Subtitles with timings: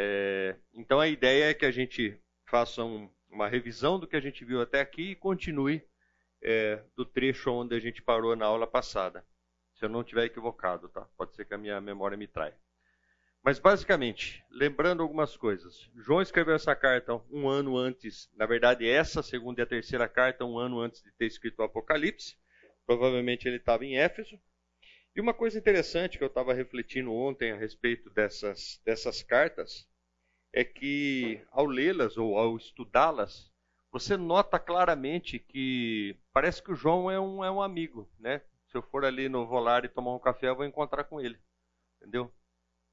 [0.00, 2.16] É, então a ideia é que a gente
[2.46, 5.84] faça um, uma revisão do que a gente viu até aqui e continue
[6.40, 9.26] é, do trecho onde a gente parou na aula passada.
[9.74, 11.06] Se eu não estiver equivocado, tá?
[11.16, 12.56] Pode ser que a minha memória me traia.
[13.42, 15.90] Mas basicamente, lembrando algumas coisas.
[15.96, 20.44] João escreveu essa carta um ano antes, na verdade, essa segunda e a terceira carta,
[20.44, 22.36] um ano antes de ter escrito o Apocalipse.
[22.86, 24.38] Provavelmente ele estava em Éfeso.
[25.18, 29.84] E uma coisa interessante que eu estava refletindo ontem a respeito dessas, dessas cartas
[30.52, 33.50] é que, ao lê-las ou ao estudá-las,
[33.90, 38.42] você nota claramente que parece que o João é um, é um amigo, né?
[38.68, 41.36] Se eu for ali no Volare tomar um café, eu vou encontrar com ele,
[41.96, 42.32] entendeu?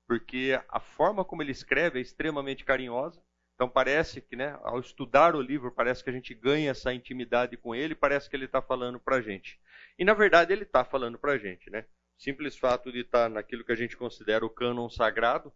[0.08, 3.22] Porque a forma como ele escreve é extremamente carinhosa.
[3.54, 7.56] Então parece que, né, ao estudar o livro, parece que a gente ganha essa intimidade
[7.56, 9.60] com ele, parece que ele está falando para a gente.
[10.00, 11.86] E na verdade ele está falando para a gente, né?
[12.18, 15.54] Simples fato de estar naquilo que a gente considera o cânon sagrado,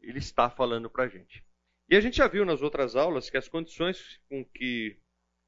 [0.00, 1.44] ele está falando para a gente.
[1.88, 4.98] E a gente já viu nas outras aulas que as condições com que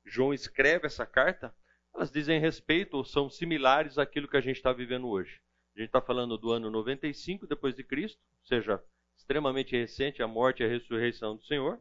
[0.05, 1.55] João escreve essa carta,
[1.95, 5.41] elas dizem respeito ou são similares àquilo que a gente está vivendo hoje.
[5.75, 8.83] A gente está falando do ano 95 depois de Cristo, ou seja,
[9.17, 11.81] extremamente recente a morte e a ressurreição do Senhor.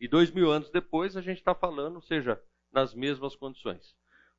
[0.00, 2.40] E dois mil anos depois a gente está falando, ou seja,
[2.72, 3.94] nas mesmas condições.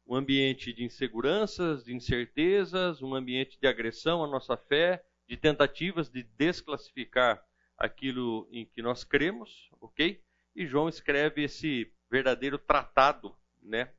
[0.08, 6.10] Um ambiente de inseguranças, de incertezas, um ambiente de agressão à nossa fé, de tentativas
[6.10, 7.44] de desclassificar
[7.78, 10.22] aquilo em que nós cremos, ok?
[10.56, 13.92] E João escreve esse verdadeiro tratado, né,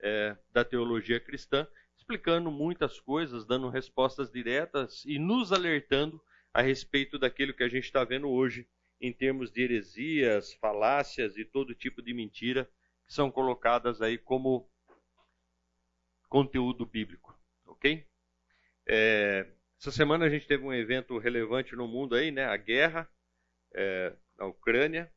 [0.00, 6.20] é, da teologia cristã, explicando muitas coisas, dando respostas diretas e nos alertando
[6.52, 8.68] a respeito daquilo que a gente está vendo hoje
[9.00, 12.68] em termos de heresias, falácias e todo tipo de mentira
[13.06, 14.68] que são colocadas aí como
[16.34, 17.32] conteúdo bíblico,
[17.64, 18.04] ok?
[18.88, 19.46] É,
[19.78, 22.44] essa semana a gente teve um evento relevante no mundo aí, né?
[22.44, 23.08] A guerra
[23.72, 25.08] é, na Ucrânia.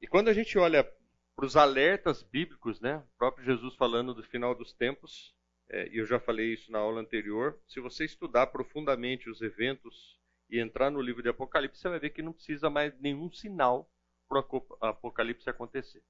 [0.00, 0.90] E quando a gente olha
[1.36, 5.36] para os alertas bíblicos, né, o próprio Jesus falando do final dos tempos,
[5.68, 10.18] é, e eu já falei isso na aula anterior, se você estudar profundamente os eventos
[10.48, 13.86] e entrar no livro de Apocalipse, você vai ver que não precisa mais nenhum sinal
[14.26, 16.02] para o Apocalipse acontecer.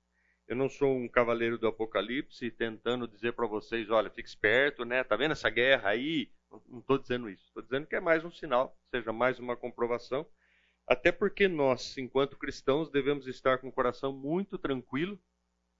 [0.52, 5.02] Eu não sou um cavaleiro do Apocalipse tentando dizer para vocês, olha, fique esperto, né?
[5.02, 6.30] Tá vendo essa guerra aí?
[6.68, 7.42] Não estou dizendo isso.
[7.46, 10.26] Estou dizendo que é mais um sinal, seja mais uma comprovação.
[10.86, 15.18] Até porque nós, enquanto cristãos, devemos estar com o coração muito tranquilo,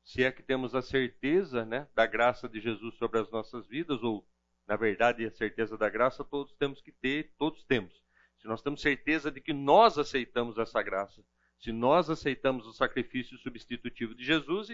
[0.03, 4.03] se é que temos a certeza né, da graça de Jesus sobre as nossas vidas,
[4.03, 4.27] ou,
[4.67, 8.03] na verdade, a certeza da graça todos temos que ter, todos temos.
[8.39, 11.23] Se nós temos certeza de que nós aceitamos essa graça,
[11.63, 14.69] se nós aceitamos o sacrifício substitutivo de Jesus,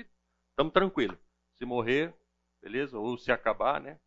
[0.50, 1.18] estamos tranquilos.
[1.58, 2.14] Se morrer,
[2.62, 2.98] beleza?
[2.98, 4.00] Ou se acabar, né?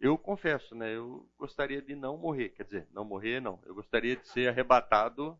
[0.00, 0.96] Eu confesso, né?
[0.96, 2.48] Eu gostaria de não morrer.
[2.50, 3.60] Quer dizer, não morrer, não.
[3.64, 5.38] Eu gostaria de ser arrebatado,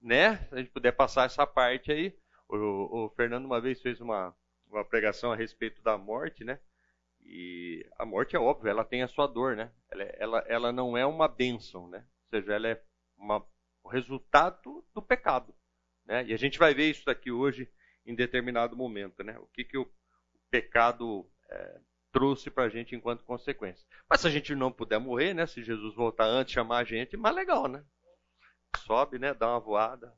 [0.00, 0.36] né?
[0.46, 2.16] Se a gente puder passar essa parte aí.
[2.48, 4.32] O, o Fernando uma vez fez uma,
[4.68, 6.60] uma pregação a respeito da morte, né?
[7.22, 9.72] E a morte é óbvio, ela tem a sua dor, né?
[9.90, 12.06] Ela, ela, ela não é uma bênção, né?
[12.24, 12.82] Ou seja, ela é
[13.16, 13.44] uma,
[13.82, 15.54] o resultado do pecado.
[16.10, 16.24] Né?
[16.26, 17.70] E a gente vai ver isso daqui hoje
[18.04, 19.38] em determinado momento, né?
[19.38, 19.88] O que, que o
[20.50, 23.86] pecado é, trouxe para a gente enquanto consequência.
[24.08, 25.46] Mas se a gente não puder morrer, né?
[25.46, 27.84] Se Jesus voltar antes, chamar a gente, mais legal, né?
[28.78, 29.32] Sobe, né?
[29.32, 30.12] Dá uma voada,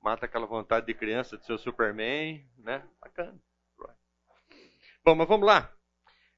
[0.00, 2.82] mata aquela vontade de criança de ser Superman, né?
[2.98, 3.38] Bacana.
[5.04, 5.70] Bom, mas vamos lá.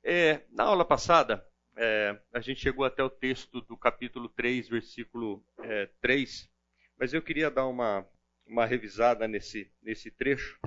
[0.02, 1.46] É, na aula passada,
[1.76, 6.50] é, a gente chegou até o texto do capítulo 3, versículo é, 3,
[6.98, 8.04] mas eu queria dar uma,
[8.46, 10.58] uma revisada nesse, nesse trecho,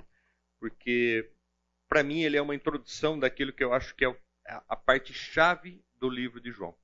[0.60, 1.32] porque
[1.88, 5.84] para mim ele é uma introdução daquilo que eu acho que é a parte chave
[5.96, 6.76] do livro de João.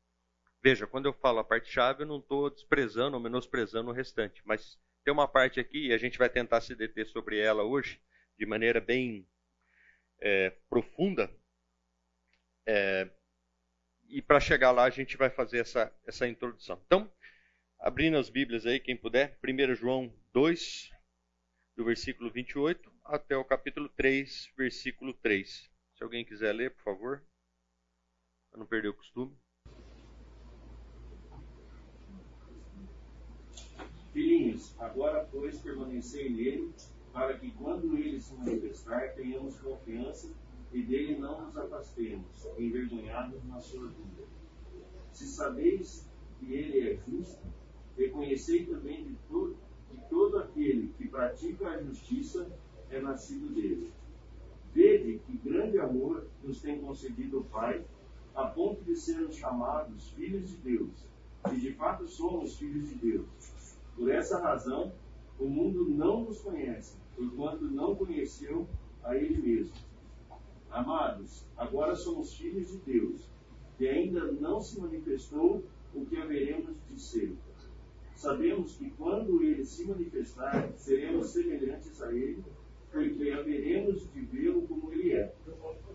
[0.62, 4.42] Veja, quando eu falo a parte chave, eu não estou desprezando ou menosprezando o restante,
[4.46, 8.02] mas tem uma parte aqui, e a gente vai tentar se deter sobre ela hoje,
[8.38, 9.28] de maneira bem
[10.20, 11.30] é, profunda.
[12.66, 13.08] É,
[14.08, 16.82] e para chegar lá, a gente vai fazer essa, essa introdução.
[16.86, 17.12] Então,
[17.86, 20.92] abrindo as Bíblias aí, quem puder, 1 João 2,
[21.78, 25.70] do versículo 28 até o capítulo 3, versículo 3.
[25.94, 27.24] Se alguém quiser ler, por favor
[28.50, 29.38] para não perder o costume.
[34.14, 36.74] Filhinhos, agora pois permanecei nele,
[37.14, 40.34] para que quando ele se manifestar, tenhamos confiança
[40.72, 44.24] e dele não nos afastemos, envergonhados na sua vida.
[45.12, 46.10] Se sabeis
[46.40, 47.46] que ele é justo,
[47.98, 49.56] reconhecei também de todo,
[49.90, 52.48] que todo aquele que pratica a justiça
[52.90, 53.92] é nascido dele.
[54.74, 57.86] Vede que grande amor nos tem concedido o Pai
[58.36, 61.08] a ponto de sermos chamados filhos de Deus.
[61.52, 63.26] E de fato somos filhos de Deus.
[63.96, 64.92] Por essa razão,
[65.40, 68.68] o mundo não nos conhece, enquanto não conheceu
[69.04, 69.74] a Ele mesmo.
[70.70, 73.30] Amados, agora somos filhos de Deus,
[73.80, 75.64] e ainda não se manifestou
[75.94, 77.34] o que haveremos de ser.
[78.16, 82.44] Sabemos que quando Ele se manifestar, seremos semelhantes a Ele,
[82.92, 85.34] porque haveremos de vê-lo como Ele é.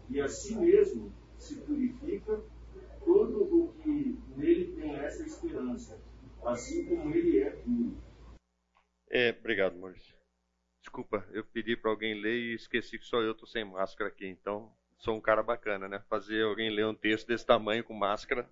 [0.09, 2.41] E assim mesmo se purifica
[3.05, 5.99] todo o que nele tem essa esperança,
[6.45, 7.97] assim como Ele é puro.
[9.09, 10.15] É, obrigado, Maurício.
[10.81, 14.27] Desculpa, eu pedi para alguém ler e esqueci que só eu estou sem máscara aqui,
[14.27, 16.03] então sou um cara bacana, né?
[16.09, 18.49] Fazer alguém ler um texto desse tamanho com máscara,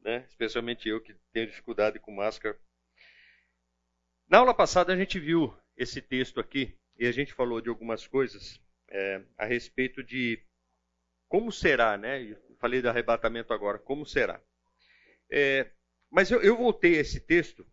[0.00, 0.24] né?
[0.28, 2.58] Especialmente eu que tenho dificuldade com máscara.
[4.28, 8.06] Na aula passada a gente viu esse texto aqui e a gente falou de algumas
[8.06, 8.60] coisas
[8.90, 10.38] é, a respeito de
[11.28, 12.22] como será, né?
[12.22, 14.38] Eu falei do arrebatamento agora, como será.
[15.30, 15.70] É,
[16.10, 17.66] mas eu, eu voltei a esse texto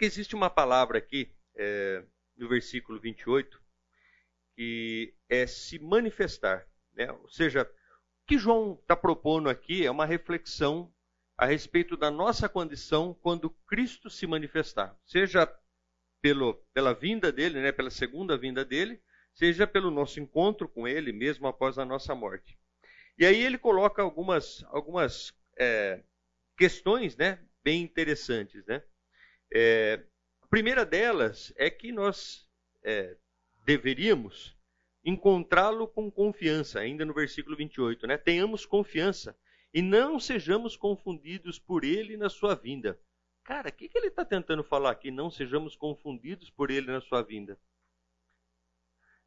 [0.00, 2.02] porque existe uma palavra aqui, é,
[2.34, 3.62] no versículo 28,
[4.56, 6.66] que é se manifestar.
[6.94, 7.12] Né?
[7.12, 10.90] Ou seja, o que João está propondo aqui é uma reflexão
[11.40, 14.94] a respeito da nossa condição quando Cristo se manifestar.
[15.06, 15.50] Seja
[16.20, 19.00] pelo, pela vinda dele, né, pela segunda vinda dele,
[19.32, 22.58] seja pelo nosso encontro com ele, mesmo após a nossa morte.
[23.16, 26.02] E aí ele coloca algumas, algumas é,
[26.58, 28.66] questões né, bem interessantes.
[28.66, 28.82] Né?
[29.50, 29.98] É,
[30.42, 32.46] a primeira delas é que nós
[32.84, 33.16] é,
[33.64, 34.54] deveríamos
[35.02, 38.18] encontrá-lo com confiança, ainda no versículo 28, né?
[38.18, 39.34] Tenhamos confiança
[39.72, 43.00] e não sejamos confundidos por ele na sua vinda.
[43.44, 45.10] Cara, o que, que ele está tentando falar aqui?
[45.10, 47.58] Não sejamos confundidos por ele na sua vinda.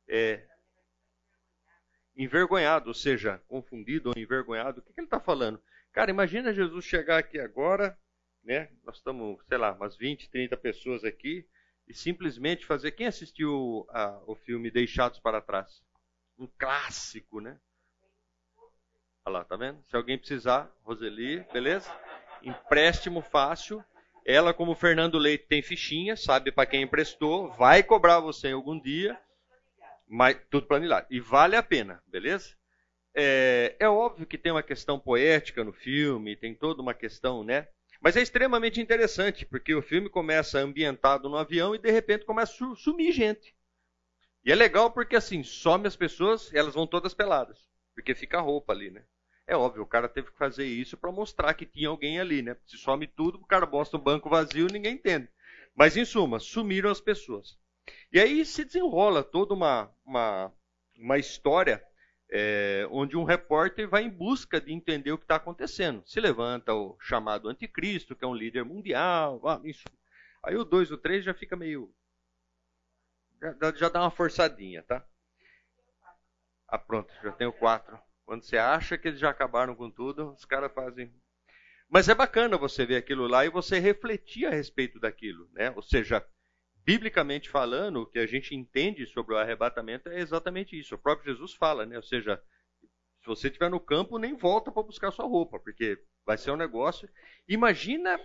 [0.08, 0.46] É,
[2.16, 4.80] envergonhado, ou seja, confundido ou envergonhado.
[4.80, 5.62] O que, que ele está falando?
[5.92, 7.98] Cara, imagina Jesus chegar aqui agora
[8.44, 8.70] né?
[8.84, 11.48] Nós estamos, sei lá, umas 20, 30 pessoas aqui
[11.88, 12.92] e simplesmente fazer.
[12.92, 15.82] Quem assistiu a, o filme Deixados para Trás?
[16.38, 17.60] Um clássico, né?
[19.26, 19.82] Olha lá, tá vendo?
[19.90, 21.90] Se alguém precisar, Roseli, beleza?
[22.42, 23.82] Empréstimo fácil.
[24.26, 29.18] Ela, como Fernando Leite, tem fichinha, sabe para quem emprestou, vai cobrar você algum dia,
[30.10, 31.08] mas tudo planilhado.
[31.10, 32.54] E vale a pena, beleza?
[33.16, 37.70] É, é óbvio que tem uma questão poética no filme, tem toda uma questão, né?
[38.02, 42.54] Mas é extremamente interessante, porque o filme começa ambientado no avião e de repente começa
[42.66, 43.56] a sumir gente.
[44.44, 47.58] E é legal porque assim, some as pessoas, elas vão todas peladas,
[47.96, 49.06] porque fica a roupa ali, né?
[49.46, 52.56] É óbvio, o cara teve que fazer isso para mostrar que tinha alguém ali, né?
[52.66, 55.28] Se some tudo, o cara bosta um banco vazio, ninguém entende.
[55.76, 57.58] Mas em suma, sumiram as pessoas.
[58.12, 60.54] E aí se desenrola toda uma, uma,
[60.96, 61.84] uma história
[62.30, 66.02] é, onde um repórter vai em busca de entender o que está acontecendo.
[66.06, 69.62] Se levanta o chamado anticristo, que é um líder mundial, ah.
[70.44, 71.94] Aí o 2 o 3 já fica meio.
[73.42, 75.06] Já, já, dá uma forçadinha, tá?
[76.68, 78.00] Ah, pronto, já tem o 4.
[78.26, 81.14] Quando você acha que eles já acabaram com tudo, os caras fazem.
[81.90, 85.72] Mas é bacana você ver aquilo lá e você refletir a respeito daquilo, né?
[85.76, 86.26] Ou seja,
[86.86, 90.96] biblicamente falando, o que a gente entende sobre o arrebatamento é exatamente isso.
[90.96, 91.98] O próprio Jesus fala, né?
[91.98, 92.42] Ou seja,
[93.22, 96.58] se você estiver no campo, nem volta para buscar sua roupa, porque vai ser um
[96.58, 97.10] negócio.
[97.48, 98.20] Imagina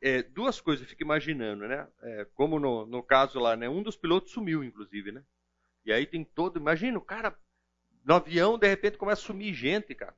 [0.00, 1.88] é, duas coisas, eu fico imaginando, né?
[2.02, 3.68] É, como no, no caso lá, né?
[3.68, 5.24] Um dos pilotos sumiu, inclusive, né?
[5.84, 6.58] E aí tem todo.
[6.58, 7.36] Imagina, o cara
[8.08, 10.16] no avião, de repente começa a sumir gente, cara.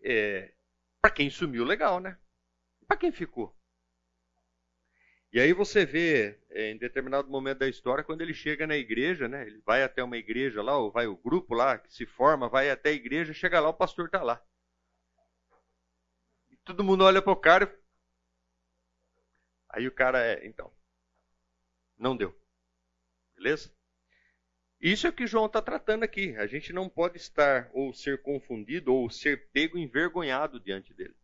[0.00, 0.54] É,
[1.02, 2.16] para quem sumiu, legal, né?
[2.86, 3.52] Para quem ficou?
[5.32, 9.26] E aí você vê, é, em determinado momento da história, quando ele chega na igreja,
[9.26, 9.48] né?
[9.48, 12.70] Ele vai até uma igreja lá, ou vai o grupo lá que se forma, vai
[12.70, 14.40] até a igreja, chega lá, o pastor está lá.
[16.50, 17.76] E todo mundo olha para o cara.
[19.70, 20.72] Aí o cara é, então,
[21.98, 22.32] não deu.
[23.34, 23.76] Beleza?
[24.80, 26.36] Isso é o que João está tratando aqui.
[26.36, 31.16] A gente não pode estar ou ser confundido ou ser pego envergonhado diante dele.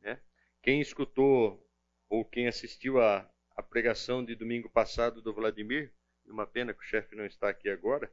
[0.00, 0.20] Né?
[0.62, 1.66] Quem escutou
[2.10, 5.94] ou quem assistiu a, a pregação de domingo passado do Vladimir,
[6.26, 8.12] uma pena que o chefe não está aqui agora,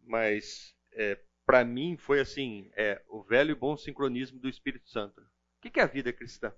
[0.00, 5.20] mas é, para mim foi assim, é, o velho e bom sincronismo do Espírito Santo.
[5.20, 6.54] O que é a vida cristã?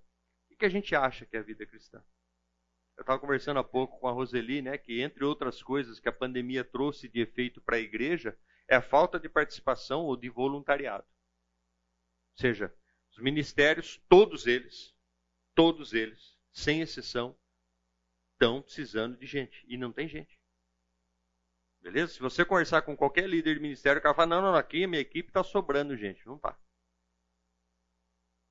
[0.51, 2.05] O que a gente acha que é a vida cristã?
[2.97, 6.13] Eu estava conversando há pouco com a Roseli, né, que entre outras coisas que a
[6.13, 8.37] pandemia trouxe de efeito para a igreja
[8.67, 11.07] é a falta de participação ou de voluntariado.
[12.33, 12.75] Ou seja,
[13.13, 14.95] os ministérios, todos eles,
[15.55, 17.39] todos eles, sem exceção,
[18.33, 19.65] estão precisando de gente.
[19.69, 20.39] E não tem gente.
[21.81, 22.15] Beleza?
[22.15, 24.89] Se você conversar com qualquer líder de ministério, o cara fala: não, não, aqui a
[24.89, 26.27] minha equipe está sobrando gente.
[26.27, 26.59] Não está.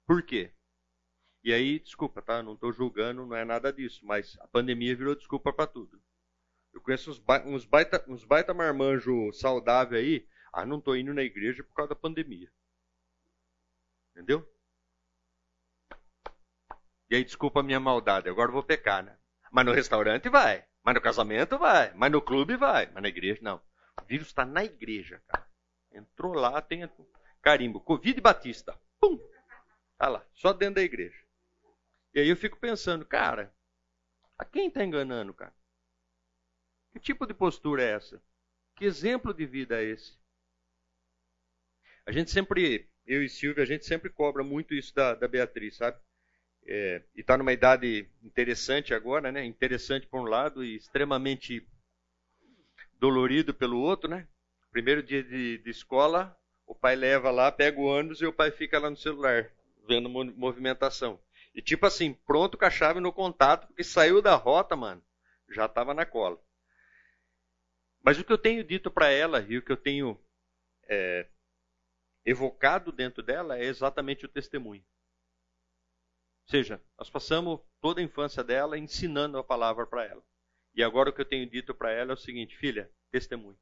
[0.08, 0.55] Por quê?
[1.46, 2.42] E aí, desculpa, tá?
[2.42, 6.02] Não estou julgando, não é nada disso, mas a pandemia virou desculpa para tudo.
[6.74, 10.28] Eu conheço uns, ba uns, baita, uns baita marmanjo saudável aí.
[10.52, 12.52] Ah, não estou indo na igreja por causa da pandemia.
[14.10, 14.44] Entendeu?
[17.12, 19.16] E aí, desculpa a minha maldade, agora eu vou pecar, né?
[19.52, 23.40] Mas no restaurante vai, mas no casamento vai, mas no clube vai, mas na igreja
[23.44, 23.62] não.
[24.02, 25.48] O vírus está na igreja, cara.
[25.92, 26.90] Entrou lá, tem
[27.40, 28.76] carimbo, Covid Batista.
[29.00, 29.20] Pum!
[29.96, 31.25] Tá lá, só dentro da igreja.
[32.16, 33.54] E aí eu fico pensando, cara,
[34.38, 35.54] a quem está enganando, cara?
[36.94, 38.24] Que tipo de postura é essa?
[38.74, 40.18] Que exemplo de vida é esse?
[42.06, 45.76] A gente sempre, eu e Silvia, a gente sempre cobra muito isso da, da Beatriz,
[45.76, 46.00] sabe?
[46.66, 49.44] É, e está numa idade interessante agora, né?
[49.44, 51.68] Interessante por um lado e extremamente
[52.98, 54.26] dolorido pelo outro, né?
[54.72, 56.34] Primeiro dia de, de escola,
[56.66, 59.52] o pai leva lá, pega o ônibus e o pai fica lá no celular,
[59.86, 61.20] vendo movimentação.
[61.56, 65.02] E tipo assim, pronto com a chave no contato, porque saiu da rota, mano,
[65.50, 66.38] já estava na cola.
[68.04, 70.22] Mas o que eu tenho dito para ela e o que eu tenho
[70.84, 71.28] é,
[72.26, 74.86] evocado dentro dela é exatamente o testemunho.
[76.44, 80.24] Ou seja, nós passamos toda a infância dela ensinando a palavra para ela.
[80.76, 83.58] E agora o que eu tenho dito para ela é o seguinte: filha, testemunho.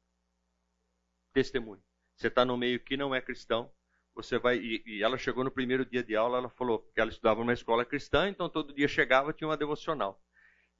[1.32, 1.82] Testemunho.
[2.16, 3.72] Você está no meio que não é cristão,
[4.14, 4.58] você vai.
[4.58, 7.52] E, e, ela chegou no primeiro dia de aula, ela falou que ela estudava numa
[7.52, 10.20] escola cristã, então todo dia chegava tinha uma devocional.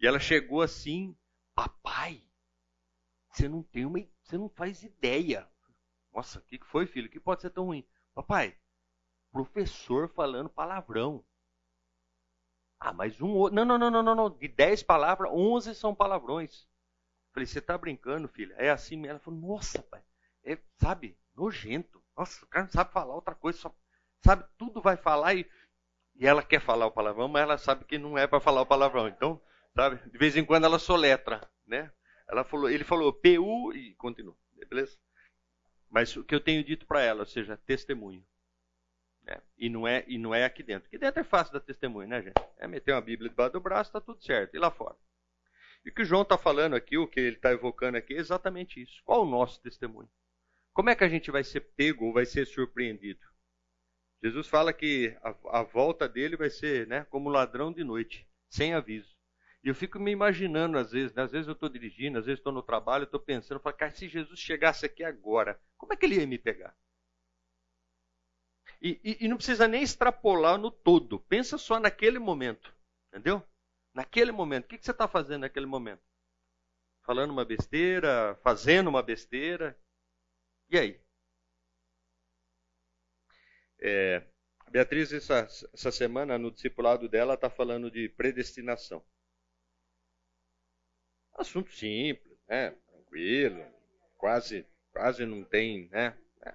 [0.01, 1.17] E ela chegou assim,
[1.55, 2.23] papai,
[3.31, 5.49] você não tem uma, você não faz ideia.
[6.13, 7.09] Nossa, o que foi, filho?
[7.09, 7.85] O que pode ser tão ruim?
[8.15, 8.57] Papai,
[9.33, 11.25] professor falando palavrão.
[12.79, 14.31] Ah, mas um Não, não, não, não, não, não.
[14.31, 16.69] De dez palavras, onze são palavrões.
[17.33, 18.55] Falei, você tá brincando, filha?
[18.59, 19.13] É assim mesmo.
[19.13, 20.05] Ela falou, nossa, pai.
[20.45, 22.04] É, sabe, nojento.
[22.17, 23.75] Nossa, o cara não sabe falar outra coisa, só,
[24.25, 25.49] sabe, tudo vai falar e,
[26.17, 28.67] e ela quer falar o palavrão, mas ela sabe que não é para falar o
[28.67, 29.09] palavrão.
[29.09, 29.41] Então,
[29.75, 31.93] sabe, de vez em quando ela soletra, né?
[32.29, 34.37] Ela falou, ele falou PU e continua,
[34.69, 34.97] beleza?
[35.91, 38.25] Mas o que eu tenho dito para ela, ou seja, testemunho.
[39.23, 39.41] Né?
[39.57, 40.87] E, não é, e não é aqui dentro.
[40.87, 42.35] Aqui dentro é fácil dar testemunho, né, gente?
[42.59, 44.55] É meter uma Bíblia debaixo do braço, está tudo certo.
[44.55, 44.97] E lá fora?
[45.85, 48.19] E o que o João está falando aqui, o que ele está evocando aqui, é
[48.19, 49.03] exatamente isso.
[49.05, 50.09] Qual o nosso testemunho?
[50.75, 53.25] Como é que a gente vai ser pego ou vai ser surpreendido?
[54.21, 58.75] Jesus fala que a, a volta dele vai ser né, como ladrão de noite, sem
[58.75, 59.15] aviso.
[59.63, 61.23] E eu fico me imaginando, às vezes, né?
[61.23, 64.09] às vezes eu estou dirigindo, às vezes estou no trabalho, estou pensando, falo, cara, se
[64.09, 66.77] Jesus chegasse aqui agora, como é que ele ia me pegar?
[68.83, 72.75] E, e, e não precisa nem extrapolar no todo, pensa só naquele momento,
[73.09, 73.43] entendeu?
[73.95, 76.03] Naquele momento, o que, que você está fazendo naquele momento?
[77.05, 79.79] Falando uma besteira, fazendo uma besteira,
[80.71, 81.01] e aí?
[83.81, 84.23] É,
[84.71, 89.05] Beatriz, essa, essa semana, no discipulado dela, está falando de predestinação.
[91.35, 92.71] Assunto simples, né?
[92.89, 93.65] Tranquilo,
[94.17, 96.19] quase, quase não tem, né?
[96.45, 96.55] É.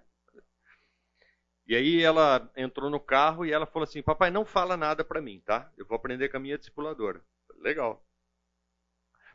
[1.68, 5.22] E aí ela entrou no carro e ela falou assim: Papai, não fala nada para
[5.22, 5.72] mim, tá?
[5.78, 7.24] Eu vou aprender com a minha discipuladora.
[7.60, 8.06] Legal.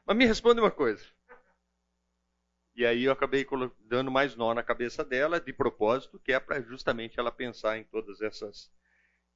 [0.05, 1.05] Mas me responde uma coisa.
[2.75, 3.47] E aí eu acabei
[3.81, 7.85] dando mais nó na cabeça dela, de propósito, que é para justamente ela pensar em
[7.85, 8.73] todas essas,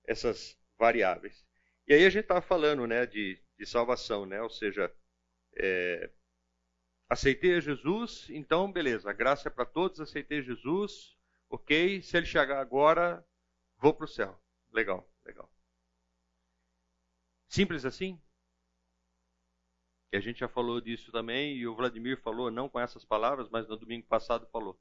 [0.04, 1.46] essas variáveis.
[1.86, 4.42] E aí a gente estava falando né, de, de salvação, né?
[4.42, 4.92] ou seja,
[5.56, 6.10] é,
[7.08, 11.16] aceitei a Jesus, então beleza, graça é para todos, aceitei Jesus,
[11.48, 13.24] ok, se ele chegar agora,
[13.78, 14.38] vou para o céu.
[14.72, 15.50] Legal, legal.
[17.48, 18.20] Simples assim?
[20.12, 23.48] E a gente já falou disso também, e o Vladimir falou, não com essas palavras,
[23.50, 24.78] mas no domingo passado falou.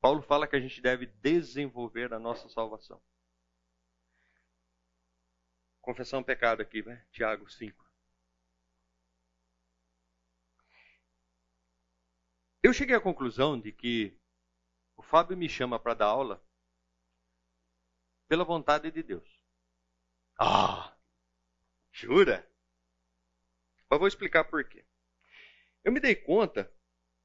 [0.00, 3.00] Paulo fala que a gente deve desenvolver a nossa salvação.
[5.80, 7.06] Confessão pecado aqui, né?
[7.12, 7.86] Tiago 5.
[12.62, 14.18] Eu cheguei à conclusão de que
[14.96, 16.44] o Fábio me chama para dar aula
[18.26, 19.40] pela vontade de Deus.
[20.40, 20.96] Ah!
[21.92, 22.44] Jura?
[23.90, 24.84] Mas vou explicar por quê.
[25.84, 26.70] Eu me dei conta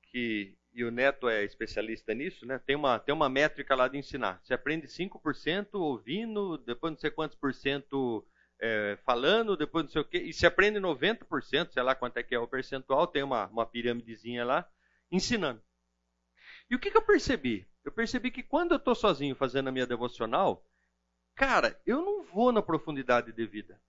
[0.04, 2.60] que, e o Neto é especialista nisso, né?
[2.60, 4.40] Tem uma, tem uma métrica lá de ensinar.
[4.44, 8.26] Você aprende 5% ouvindo, depois não sei quantos por cento
[8.60, 12.24] é, falando, depois não sei o quê, e se aprende 90%, sei lá quanto é
[12.24, 14.70] que é o percentual, tem uma, uma piramidezinha lá,
[15.12, 15.62] ensinando.
[16.70, 17.68] E o que, que eu percebi?
[17.84, 20.64] Eu percebi que quando eu estou sozinho fazendo a minha devocional,
[21.36, 23.82] cara, eu não vou na profundidade devida.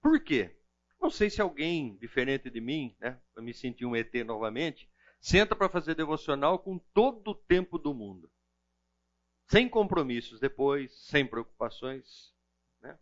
[0.00, 0.56] Por quê?
[1.06, 5.54] Não sei se alguém diferente de mim, né, eu me senti um ET novamente, senta
[5.54, 8.28] para fazer devocional com todo o tempo do mundo.
[9.46, 12.34] Sem compromissos depois, sem preocupações.
[12.82, 12.98] Né?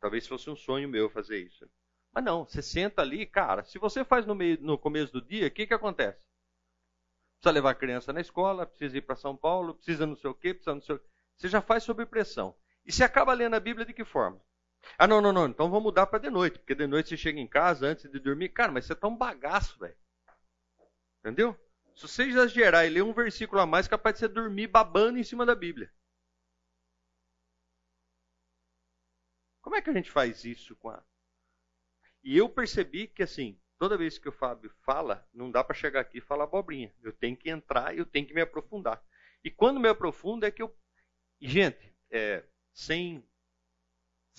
[0.00, 1.70] Talvez fosse um sonho meu fazer isso.
[2.12, 5.46] Mas não, você senta ali, cara, se você faz no, meio, no começo do dia,
[5.46, 6.18] o que, que acontece?
[7.36, 10.34] Precisa levar a criança na escola, precisa ir para São Paulo, precisa não sei o
[10.34, 11.06] quê, precisa não sei o quê.
[11.36, 12.52] Você já faz sob pressão.
[12.84, 14.42] E você acaba lendo a Bíblia de que forma?
[14.98, 17.38] Ah, não, não, não, então vamos mudar para de noite, porque de noite você chega
[17.40, 18.50] em casa antes de dormir.
[18.50, 19.96] Cara, mas você tá um bagaço, velho.
[21.20, 21.58] Entendeu?
[21.94, 25.24] Se você exagerar e ler um versículo a mais, capaz de você dormir babando em
[25.24, 25.92] cima da Bíblia.
[29.60, 31.02] Como é que a gente faz isso com a.
[32.22, 36.00] E eu percebi que, assim, toda vez que o Fábio fala, não dá para chegar
[36.00, 36.94] aqui e falar abobrinha.
[37.02, 39.02] Eu tenho que entrar e eu tenho que me aprofundar.
[39.44, 40.74] E quando me aprofundo é que eu.
[41.40, 43.26] Gente, é, sem,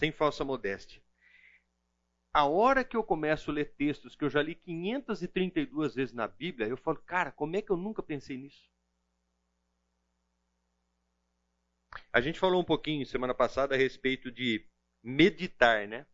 [0.01, 0.99] sem falsa modéstia.
[2.33, 6.27] A hora que eu começo a ler textos que eu já li 532 vezes na
[6.27, 8.67] Bíblia, eu falo, cara, como é que eu nunca pensei nisso?
[12.11, 14.65] A gente falou um pouquinho semana passada a respeito de
[15.03, 16.07] meditar, né?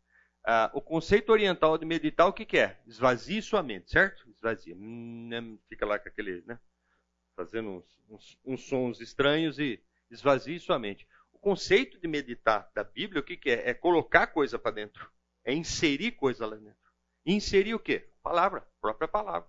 [0.45, 2.81] Ah, o conceito oriental de meditar, o que, que é?
[2.85, 4.29] Esvazie sua mente, certo?
[4.29, 4.75] Esvazia.
[4.75, 5.57] Hum, né?
[5.69, 6.59] Fica lá com aquele, né?
[7.37, 11.07] Fazendo uns, uns, uns sons estranhos e esvazie sua mente.
[11.37, 13.69] O conceito de meditar da Bíblia, o que, que é?
[13.69, 15.09] É colocar coisa para dentro.
[15.45, 16.91] É inserir coisa lá dentro.
[17.23, 18.09] Inserir o quê?
[18.23, 19.47] Palavra, própria palavra.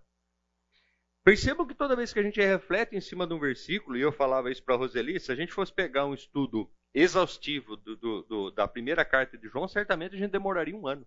[1.25, 4.13] Percebam que toda vez que a gente reflete em cima de um versículo, e eu
[4.13, 8.23] falava isso para a Roseli, se a gente fosse pegar um estudo exaustivo do, do,
[8.23, 11.07] do, da primeira carta de João, certamente a gente demoraria um ano.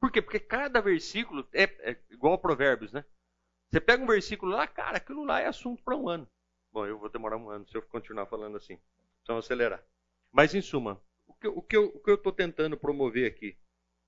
[0.00, 0.22] Por quê?
[0.22, 3.04] Porque cada versículo é, é igual Provérbios, né?
[3.70, 6.26] Você pega um versículo lá, cara, aquilo lá é assunto para um ano.
[6.72, 8.78] Bom, eu vou demorar um ano se eu continuar falando assim.
[9.28, 9.84] Vamos acelerar.
[10.32, 11.76] Mas, em suma, o que, o que
[12.10, 13.58] eu estou tentando promover aqui,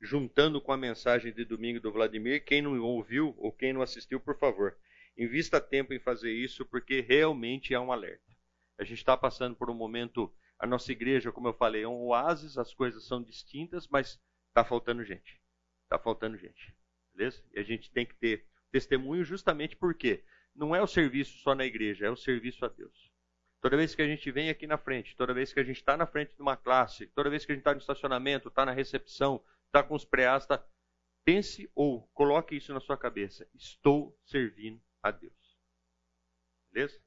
[0.00, 4.18] juntando com a mensagem de domingo do Vladimir, quem não ouviu ou quem não assistiu,
[4.18, 4.74] por favor,
[5.18, 8.34] invista tempo em fazer isso, porque realmente é um alerta.
[8.78, 12.06] A gente está passando por um momento a nossa igreja, como eu falei, é um
[12.06, 15.38] oásis, as coisas são distintas, mas está faltando gente.
[15.84, 16.74] Está faltando gente.
[17.14, 17.44] Beleza?
[17.52, 21.66] E a gente tem que ter testemunho justamente porque não é o serviço só na
[21.66, 23.09] igreja, é o serviço a Deus.
[23.60, 25.96] Toda vez que a gente vem aqui na frente, toda vez que a gente está
[25.96, 28.72] na frente de uma classe, toda vez que a gente está no estacionamento, está na
[28.72, 30.64] recepção, está com os preás, tá...
[31.24, 33.46] pense ou coloque isso na sua cabeça.
[33.54, 35.58] Estou servindo a Deus.
[36.72, 37.00] Beleza?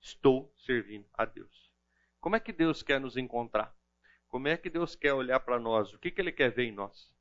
[0.00, 1.72] Estou servindo a Deus.
[2.20, 3.74] Como é que Deus quer nos encontrar?
[4.28, 5.92] Como é que Deus quer olhar para nós?
[5.92, 7.14] O que, que Ele quer ver em nós?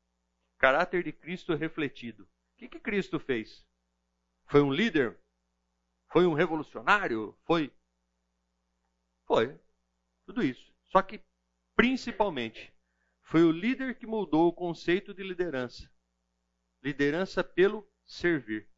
[0.57, 2.23] Caráter de Cristo refletido.
[2.23, 3.63] O que, que Cristo fez?
[4.45, 5.19] Foi um líder?
[6.12, 7.38] Foi um revolucionário?
[7.45, 7.71] Foi.
[9.25, 9.59] Foi.
[10.25, 10.73] Tudo isso.
[10.86, 11.21] Só que,
[11.75, 12.73] principalmente,
[13.21, 15.89] foi o líder que mudou o conceito de liderança.
[16.83, 18.69] Liderança pelo servir.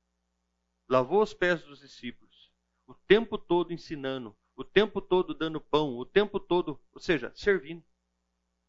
[0.88, 2.52] Lavou os pés dos discípulos,
[2.86, 7.84] o tempo todo ensinando, o tempo todo dando pão, o tempo todo, ou seja, servindo.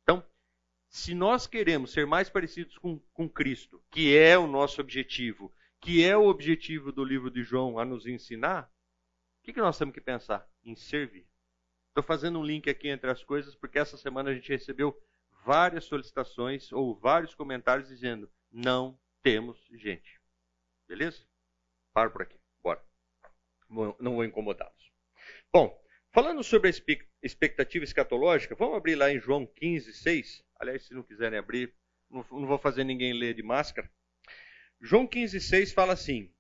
[0.03, 0.27] Então,
[0.89, 6.03] se nós queremos ser mais parecidos com, com Cristo, que é o nosso objetivo, que
[6.03, 8.65] é o objetivo do livro de João a nos ensinar,
[9.41, 10.49] o que, que nós temos que pensar?
[10.65, 11.26] Em servir.
[11.97, 14.95] Estou fazendo um link aqui entre as coisas, porque essa semana a gente recebeu
[15.47, 20.21] várias solicitações ou vários comentários dizendo: não temos gente.
[20.87, 21.25] Beleza?
[21.95, 22.39] Paro por aqui.
[22.63, 22.85] Bora.
[23.99, 24.93] Não vou incomodá-los.
[25.51, 25.83] Bom,
[26.13, 26.75] falando sobre a
[27.23, 30.45] expectativa escatológica, vamos abrir lá em João 15, 6.
[30.61, 31.75] Aliás, se não quiserem abrir,
[32.11, 33.91] não, vou fazer ninguém ler de máscara.
[34.83, 36.31] João 15, 6 fala assim: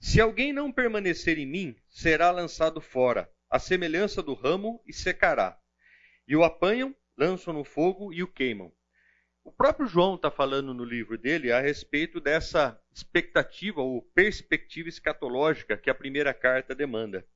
[0.00, 5.58] Se alguém não permanecer em mim, será lançado fora, a semelhança do ramo, e secará.
[6.26, 8.72] E o apanham, lançam no fogo e o queimam.
[9.42, 15.76] O próprio João está falando no livro dele a respeito dessa expectativa ou perspectiva escatológica
[15.76, 17.26] que a primeira carta demanda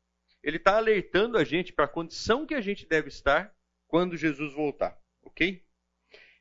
[0.43, 3.55] ele está alertando a gente para a condição que a gente deve estar
[3.87, 5.65] quando Jesus voltar, ok?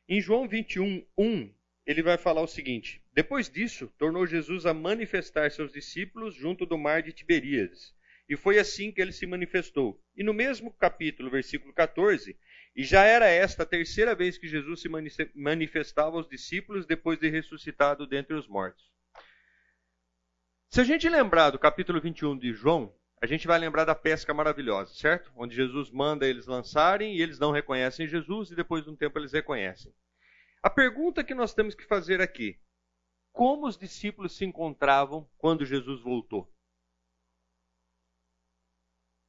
[0.07, 1.53] Em João 21, 1,
[1.85, 6.77] ele vai falar o seguinte: Depois disso, tornou Jesus a manifestar seus discípulos junto do
[6.77, 7.93] mar de Tiberíades.
[8.29, 10.01] E foi assim que ele se manifestou.
[10.15, 12.37] E no mesmo capítulo, versículo 14,
[12.75, 14.89] e já era esta a terceira vez que Jesus se
[15.33, 18.91] manifestava aos discípulos depois de ressuscitado dentre os mortos.
[20.69, 24.33] Se a gente lembrar do capítulo 21 de João, a gente vai lembrar da pesca
[24.33, 25.31] maravilhosa, certo?
[25.35, 29.17] Onde Jesus manda eles lançarem e eles não reconhecem Jesus e depois de um tempo
[29.17, 29.91] eles reconhecem.
[30.61, 32.59] A pergunta que nós temos que fazer aqui:
[33.31, 36.51] como os discípulos se encontravam quando Jesus voltou?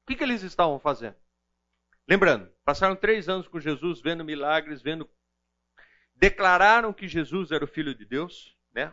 [0.09, 1.17] Que, que eles estavam fazendo?
[2.09, 5.07] Lembrando, passaram três anos com Jesus, vendo milagres, vendo.
[6.15, 8.91] Declararam que Jesus era o Filho de Deus, né?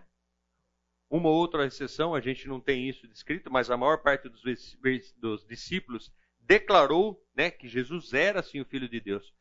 [1.09, 4.41] Uma ou outra exceção, a gente não tem isso descrito, mas a maior parte dos,
[5.15, 9.33] dos discípulos declarou né, que Jesus era sim o Filho de Deus.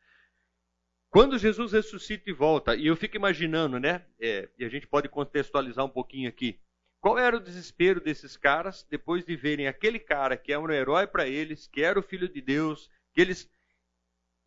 [1.09, 4.05] Quando Jesus ressuscita e volta, e eu fico imaginando, né?
[4.17, 6.57] É, e a gente pode contextualizar um pouquinho aqui.
[7.05, 11.05] Qual era o desespero desses caras depois de verem aquele cara que é um herói
[11.05, 13.47] para eles, que era o filho de Deus, que eles.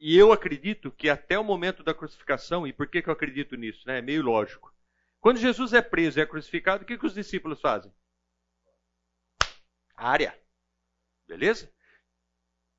[0.00, 3.54] E eu acredito que até o momento da crucificação, e por que, que eu acredito
[3.54, 3.86] nisso?
[3.86, 3.98] Né?
[3.98, 4.74] É meio lógico.
[5.20, 7.94] Quando Jesus é preso e é crucificado, o que, que os discípulos fazem?
[9.94, 10.36] Área.
[11.28, 11.72] Beleza?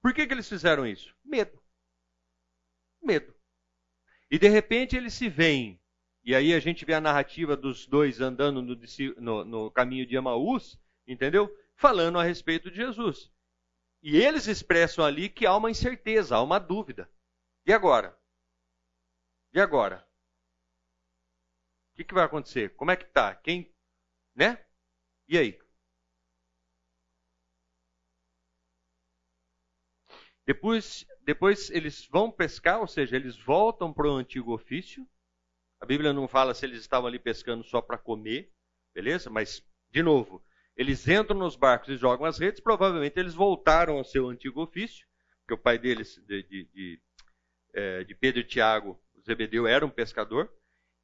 [0.01, 1.15] Por que, que eles fizeram isso?
[1.23, 1.57] Medo.
[3.01, 3.33] Medo.
[4.29, 5.78] E de repente eles se veem,
[6.23, 8.75] e aí a gente vê a narrativa dos dois andando no,
[9.17, 11.49] no, no caminho de Emaús, entendeu?
[11.75, 13.31] Falando a respeito de Jesus.
[14.01, 17.09] E eles expressam ali que há uma incerteza, há uma dúvida.
[17.65, 18.17] E agora?
[19.53, 20.07] E agora?
[21.93, 22.75] O que, que vai acontecer?
[22.75, 23.35] Como é que tá?
[23.35, 23.73] Quem,
[24.35, 24.63] né?
[25.27, 25.59] E aí?
[30.45, 35.07] Depois, depois eles vão pescar, ou seja, eles voltam para o antigo ofício.
[35.79, 38.51] A Bíblia não fala se eles estavam ali pescando só para comer,
[38.93, 39.29] beleza?
[39.29, 40.43] Mas, de novo,
[40.75, 45.07] eles entram nos barcos e jogam as redes, provavelmente eles voltaram ao seu antigo ofício,
[45.39, 47.01] porque o pai deles, de, de, de,
[47.73, 50.51] é, de Pedro e Tiago, Zebedeu, era um pescador.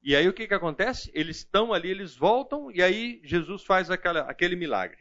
[0.01, 1.09] E aí o que, que acontece?
[1.13, 4.99] Eles estão ali, eles voltam, e aí Jesus faz aquela, aquele milagre.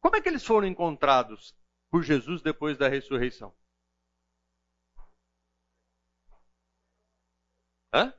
[0.00, 1.54] Como é que eles foram encontrados
[1.90, 3.54] por Jesus depois da ressurreição?
[7.94, 8.12] Hã?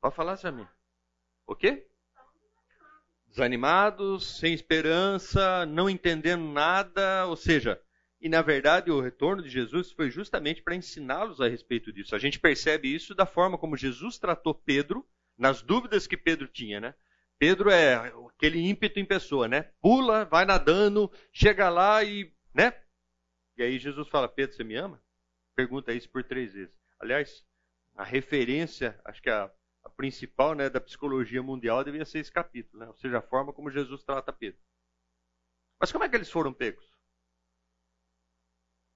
[0.00, 0.66] Pode falar, Samir.
[1.46, 1.86] O quê?
[3.26, 7.78] Desanimados, sem esperança, não entendendo nada, ou seja,
[8.18, 12.16] e na verdade o retorno de Jesus foi justamente para ensiná-los a respeito disso.
[12.16, 16.80] A gente percebe isso da forma como Jesus tratou Pedro, nas dúvidas que Pedro tinha,
[16.80, 16.94] né?
[17.38, 17.96] Pedro é
[18.34, 19.70] aquele ímpeto em pessoa, né?
[19.80, 22.72] Pula, vai nadando, chega lá e, né?
[23.58, 25.00] E aí Jesus fala: Pedro, você me ama?
[25.60, 26.74] Pergunta isso por três vezes.
[26.98, 27.46] Aliás,
[27.94, 29.52] a referência, acho que a,
[29.84, 32.88] a principal, né, da psicologia mundial devia ser esse capítulo, né?
[32.88, 34.58] Ou seja, a forma como Jesus trata Pedro.
[35.78, 36.90] Mas como é que eles foram pegos?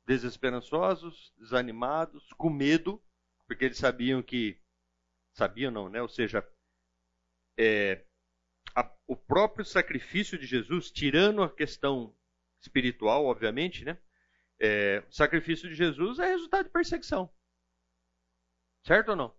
[0.06, 3.04] Desesperançosos, desanimados, com medo,
[3.46, 4.58] porque eles sabiam que
[5.34, 6.00] sabiam não, né?
[6.00, 6.50] Ou seja,
[7.58, 8.06] é,
[8.74, 12.16] a, o próprio sacrifício de Jesus, tirando a questão
[12.58, 13.98] espiritual, obviamente, né?
[14.60, 17.30] É, o sacrifício de Jesus é resultado de perseguição.
[18.86, 19.34] Certo ou não?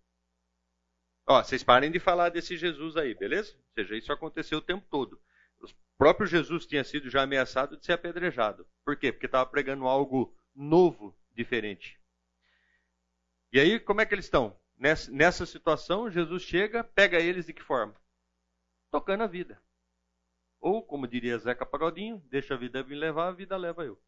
[1.27, 3.55] Ó, vocês parem de falar desse Jesus aí, beleza?
[3.55, 5.19] Ou seja, isso aconteceu o tempo todo.
[5.59, 8.67] O próprio Jesus tinha sido já ameaçado de ser apedrejado.
[8.83, 9.11] Por quê?
[9.11, 11.99] Porque estava pregando algo novo, diferente.
[13.51, 14.59] E aí, como é que eles estão?
[14.77, 17.95] Nessa, nessa situação, Jesus chega, pega eles de que forma?
[18.95, 19.61] tocando a vida.
[20.57, 24.01] Ou, como diria Zeca Pagodinho, deixa a vida me levar, a vida leva eu.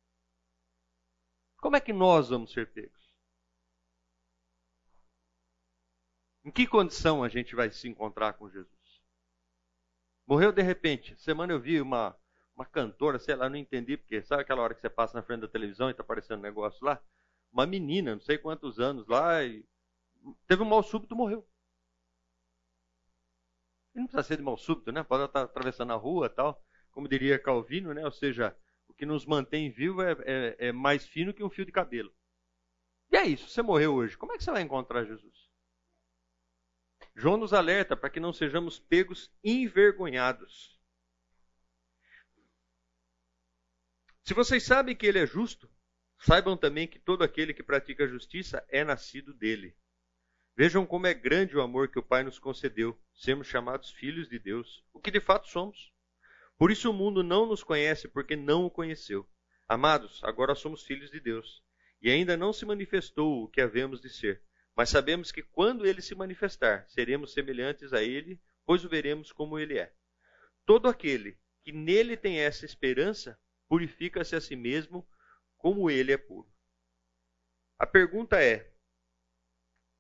[1.58, 3.12] Como é que nós vamos ser pegos?
[6.44, 9.02] Em que condição a gente vai se encontrar com Jesus?
[10.26, 11.16] Morreu de repente.
[11.20, 12.16] Semana eu vi uma,
[12.56, 15.42] uma cantora, sei lá, não entendi, porque sabe aquela hora que você passa na frente
[15.42, 17.02] da televisão e está aparecendo um negócio lá?
[17.52, 19.66] Uma menina, não sei quantos anos lá, e
[20.48, 21.48] teve um mal súbito morreu.
[23.96, 25.04] E não precisa ser de mal súbito, né?
[25.04, 26.64] Pode estar atravessando a rua tal.
[26.92, 28.06] Como diria Calvino, né?
[28.06, 28.56] Ou seja,
[28.98, 32.14] que nos mantém vivo é, é, é mais fino que um fio de cabelo.
[33.12, 34.18] E é isso, você morreu hoje.
[34.18, 35.48] Como é que você vai encontrar Jesus?
[37.16, 40.78] João nos alerta para que não sejamos pegos envergonhados.
[44.24, 45.70] Se vocês sabem que ele é justo,
[46.20, 49.76] saibam também que todo aquele que pratica a justiça é nascido dele.
[50.56, 54.38] Vejam como é grande o amor que o Pai nos concedeu, sermos chamados filhos de
[54.38, 55.94] Deus, o que de fato somos.
[56.58, 59.28] Por isso o mundo não nos conhece, porque não o conheceu.
[59.68, 61.64] Amados, agora somos filhos de Deus,
[62.02, 64.42] e ainda não se manifestou o que havemos de ser.
[64.76, 69.60] Mas sabemos que quando ele se manifestar, seremos semelhantes a ele, pois o veremos como
[69.60, 69.94] ele é.
[70.66, 75.08] Todo aquele que nele tem essa esperança, purifica-se a si mesmo,
[75.58, 76.50] como ele é puro.
[77.78, 78.74] A pergunta é: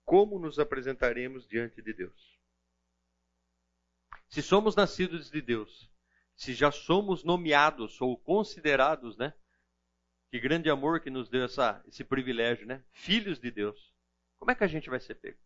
[0.06, 2.40] como nos apresentaremos diante de Deus?
[4.30, 5.92] Se somos nascidos de Deus,
[6.38, 9.34] se já somos nomeados ou considerados, né?
[10.30, 12.84] Que grande amor que nos deu essa, esse privilégio, né?
[12.92, 13.92] Filhos de Deus.
[14.38, 15.40] Como é que a gente vai ser pego?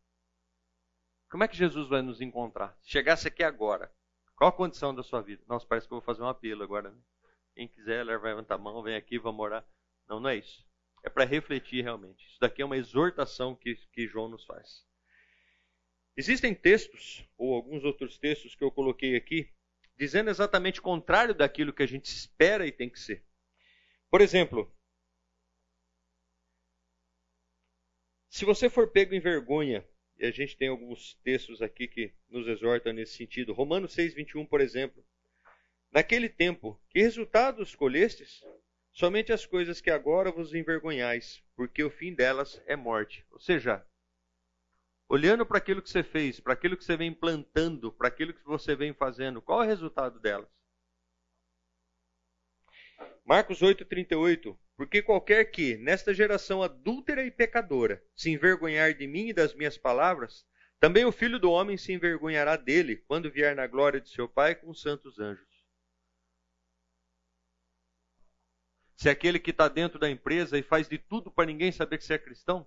[1.30, 2.77] Como é que Jesus vai nos encontrar?
[2.82, 3.89] Se chegasse aqui agora,
[4.36, 5.41] qual a condição da sua vida?
[5.47, 6.99] Nossa, parece que eu vou fazer um apelo agora, né?
[7.56, 9.65] Quem quiser, levanta a mão, vem aqui, vamos orar.
[10.10, 10.67] Não, não é isso.
[11.04, 12.27] É para refletir realmente.
[12.27, 14.86] Isso daqui é uma exortação que, que João nos faz.
[16.17, 19.49] Existem textos, ou alguns outros textos que eu coloquei aqui,
[20.02, 23.24] dizendo exatamente o contrário daquilo que a gente espera e tem que ser.
[24.10, 24.76] Por exemplo,
[28.28, 29.86] Se você for pego em vergonha,
[30.18, 33.54] e a gente tem alguns textos aqui que nos exortam nesse sentido.
[33.54, 35.06] Romanos 6, 21, por exemplo.
[35.92, 38.42] Naquele tempo, que resultados colhestes?
[38.94, 43.24] Somente as coisas que agora vos envergonhais, porque o fim delas é morte.
[43.30, 43.86] Ou seja,
[45.12, 48.45] olhando para aquilo que você fez, para aquilo que você vem plantando, para aquilo que
[48.45, 50.47] você vem fazendo, qual é o resultado delas?
[53.26, 59.34] Marcos 8,38 Porque qualquer que, nesta geração adúltera e pecadora, se envergonhar de mim e
[59.34, 60.45] das minhas palavras,
[60.80, 64.56] também o filho do homem se envergonhará dele, quando vier na glória de seu Pai
[64.56, 65.45] com os santos anjos.
[68.95, 71.97] Se é aquele que está dentro da empresa e faz de tudo para ninguém saber
[71.97, 72.65] que você é cristão,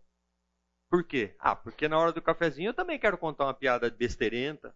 [0.94, 1.34] por quê?
[1.40, 4.72] Ah, porque na hora do cafezinho eu também quero contar uma piada besteirenta.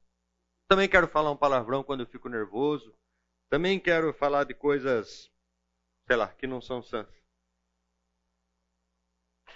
[0.66, 2.92] Também quero falar um palavrão quando eu fico nervoso.
[3.48, 5.31] Também quero falar de coisas,
[6.09, 7.07] sei lá, que não são sãs.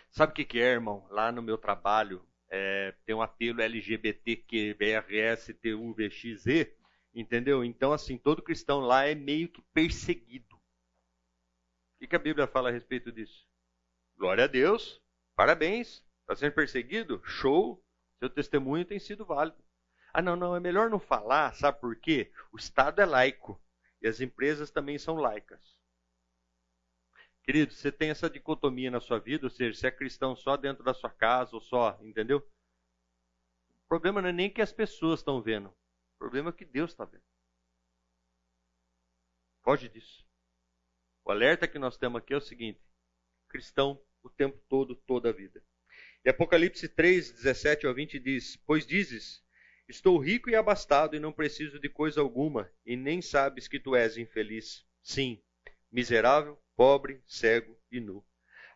[0.08, 1.04] Sabe o que, que é, irmão?
[1.10, 6.46] Lá no meu trabalho é, tem um apelo LGBTQBRSTUVXZ,
[7.12, 7.64] entendeu?
[7.64, 10.54] Então, assim, todo cristão lá é meio que perseguido.
[10.54, 10.60] O
[11.98, 13.48] que, que a Bíblia fala a respeito disso?
[14.16, 15.02] Glória a Deus,
[15.34, 17.22] parabéns, Está sendo perseguido?
[17.26, 17.84] Show!
[18.18, 19.62] Seu testemunho tem sido válido.
[20.14, 22.32] Ah, não, não, é melhor não falar, sabe por quê?
[22.50, 23.62] O Estado é laico
[24.00, 25.78] e as empresas também são laicas.
[27.42, 30.82] Querido, você tem essa dicotomia na sua vida, ou seja, você é cristão só dentro
[30.82, 32.38] da sua casa ou só, entendeu?
[32.38, 36.92] O problema não é nem que as pessoas estão vendo, o problema é que Deus
[36.92, 37.24] está vendo.
[39.62, 40.26] Foge disso.
[41.26, 42.80] O alerta que nós temos aqui é o seguinte:
[43.48, 45.62] cristão o tempo todo, toda a vida.
[46.24, 49.42] E Apocalipse 3, 17 ao 20 diz: Pois dizes,
[49.88, 53.96] estou rico e abastado e não preciso de coisa alguma, e nem sabes que tu
[53.96, 54.84] és infeliz.
[55.02, 55.42] Sim,
[55.90, 58.24] miserável, pobre, cego e nu.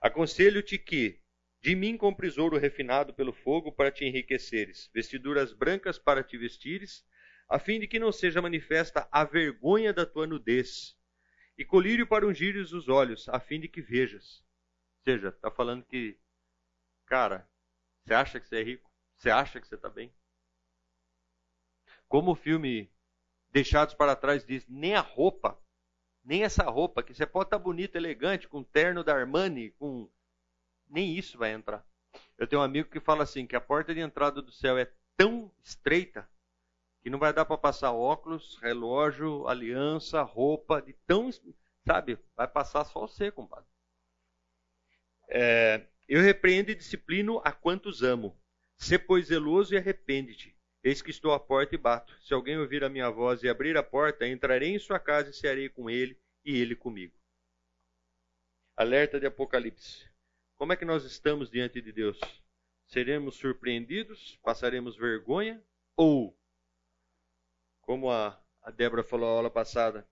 [0.00, 1.20] Aconselho-te que
[1.60, 7.04] de mim compres ouro refinado pelo fogo para te enriqueceres, vestiduras brancas para te vestires,
[7.48, 10.96] a fim de que não seja manifesta a vergonha da tua nudez,
[11.56, 14.44] e colírio para ungires os olhos, a fim de que vejas.
[14.98, 16.18] Ou seja, está falando que
[17.06, 17.48] Cara,
[18.04, 18.90] você acha que você é rico?
[19.16, 20.12] Você acha que você está bem?
[22.08, 22.90] Como o filme
[23.50, 25.58] Deixados para Trás diz, nem a roupa,
[26.22, 30.10] nem essa roupa, que você pode estar tá bonito, elegante, com terno da Armani, com.
[30.88, 31.84] Nem isso vai entrar.
[32.36, 34.92] Eu tenho um amigo que fala assim: que a porta de entrada do céu é
[35.16, 36.28] tão estreita
[37.02, 41.30] que não vai dar para passar óculos, relógio, aliança, roupa, de tão.
[41.86, 42.18] Sabe?
[42.36, 43.66] Vai passar só você, compadre.
[45.28, 48.38] É, eu repreendo e disciplino a quantos amo.
[48.76, 50.56] Sê, pois, zeloso e arrepende-te.
[50.82, 52.16] Eis que estou à porta e bato.
[52.22, 55.34] Se alguém ouvir a minha voz e abrir a porta, entrarei em sua casa e
[55.34, 57.12] cearei com ele e ele comigo.
[58.76, 60.08] Alerta de Apocalipse.
[60.56, 62.20] Como é que nós estamos diante de Deus?
[62.86, 64.38] Seremos surpreendidos?
[64.42, 65.60] Passaremos vergonha?
[65.96, 66.38] Ou,
[67.80, 70.06] como a, a Débora falou a aula passada,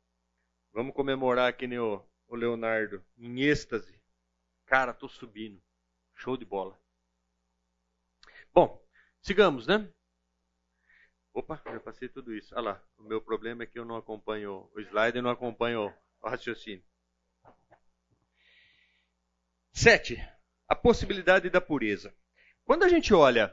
[0.72, 4.00] vamos comemorar que nem o, o Leonardo, em êxtase.
[4.66, 5.62] Cara, estou subindo.
[6.14, 6.78] Show de bola.
[8.52, 8.80] Bom,
[9.20, 9.88] sigamos, né?
[11.32, 12.54] Opa, já passei tudo isso.
[12.54, 15.92] Olha lá, o meu problema é que eu não acompanho o slide e não acompanho
[16.22, 16.84] o raciocínio.
[19.72, 20.16] Sete,
[20.68, 22.14] a possibilidade da pureza.
[22.64, 23.52] Quando a gente olha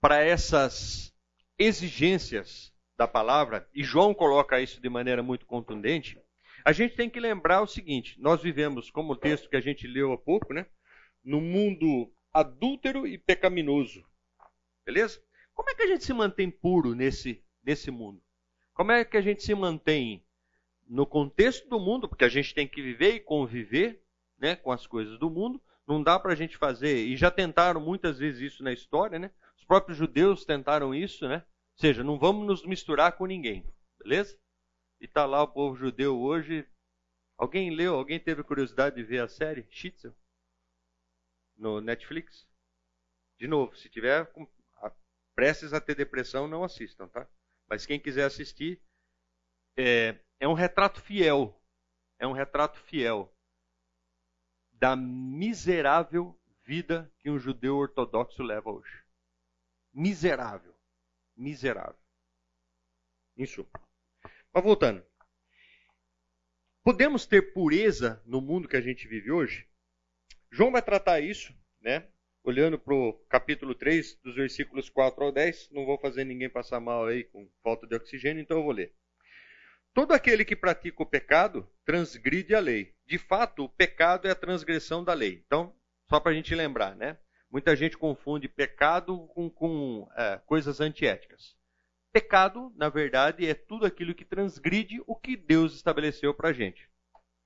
[0.00, 1.12] para essas
[1.58, 6.22] exigências da palavra, e João coloca isso de maneira muito contundente,
[6.64, 9.86] a gente tem que lembrar o seguinte: nós vivemos, como o texto que a gente
[9.88, 10.66] leu há pouco, né?
[11.24, 14.04] No mundo adúltero e pecaminoso.
[14.84, 15.22] Beleza?
[15.54, 18.22] Como é que a gente se mantém puro nesse, nesse mundo?
[18.74, 20.24] Como é que a gente se mantém
[20.88, 22.08] no contexto do mundo?
[22.08, 24.02] Porque a gente tem que viver e conviver
[24.38, 25.62] né, com as coisas do mundo.
[25.86, 29.30] Não dá para a gente fazer, e já tentaram muitas vezes isso na história, né?
[29.58, 31.44] Os próprios judeus tentaram isso, né?
[31.74, 33.64] Ou seja, não vamos nos misturar com ninguém,
[33.98, 34.38] beleza?
[35.00, 36.64] E tá lá o povo judeu hoje.
[37.36, 40.14] Alguém leu, alguém teve curiosidade de ver a série Schitzel?
[41.62, 42.44] No Netflix.
[43.38, 44.30] De novo, se tiver
[45.34, 47.26] prestes a ter depressão, não assistam, tá?
[47.68, 48.82] Mas quem quiser assistir,
[49.76, 51.58] é, é um retrato fiel.
[52.18, 53.32] É um retrato fiel
[54.72, 59.04] da miserável vida que um judeu ortodoxo leva hoje.
[59.92, 60.74] Miserável.
[61.36, 61.98] Miserável.
[63.46, 63.70] Suma.
[64.52, 65.04] Mas voltando.
[66.84, 69.71] Podemos ter pureza no mundo que a gente vive hoje?
[70.54, 72.06] João vai tratar isso, né?
[72.44, 75.70] Olhando para o capítulo 3, dos versículos 4 ao 10.
[75.70, 78.94] Não vou fazer ninguém passar mal aí com falta de oxigênio, então eu vou ler.
[79.94, 82.94] Todo aquele que pratica o pecado transgride a lei.
[83.06, 85.42] De fato, o pecado é a transgressão da lei.
[85.46, 85.74] Então,
[86.10, 87.16] só para a gente lembrar, né?
[87.50, 91.56] Muita gente confunde pecado com, com é, coisas antiéticas.
[92.12, 96.90] Pecado, na verdade, é tudo aquilo que transgride o que Deus estabeleceu para a gente.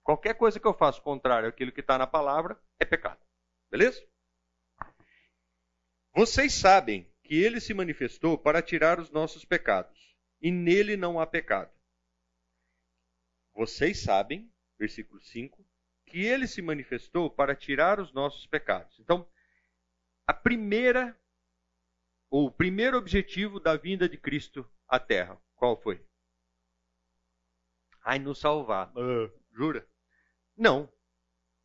[0.02, 3.20] Qualquer coisa que eu faço contrário àquilo que está na palavra é pecado.
[3.70, 4.06] Beleza?
[6.14, 11.26] Vocês sabem que ele se manifestou para tirar os nossos pecados, e nele não há
[11.26, 11.72] pecado.
[13.54, 15.66] Vocês sabem, versículo 5,
[16.06, 18.98] que ele se manifestou para tirar os nossos pecados.
[19.00, 19.28] Então,
[20.26, 21.18] a primeira
[22.30, 26.04] ou o primeiro objetivo da vinda de Cristo à Terra, qual foi?
[28.02, 28.92] Ai, nos salvar.
[28.96, 29.86] Uh, jura?
[30.56, 30.92] Não.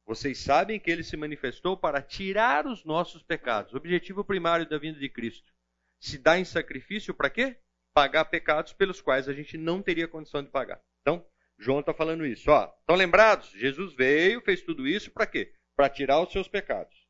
[0.05, 3.73] Vocês sabem que ele se manifestou para tirar os nossos pecados.
[3.73, 5.51] O objetivo primário da vinda de Cristo.
[5.99, 7.57] Se dá em sacrifício para quê?
[7.93, 10.81] Pagar pecados pelos quais a gente não teria condição de pagar.
[11.01, 11.25] Então,
[11.57, 12.49] João está falando isso.
[12.49, 13.51] Ó, estão lembrados?
[13.51, 15.53] Jesus veio, fez tudo isso para quê?
[15.75, 17.07] Para tirar os seus pecados.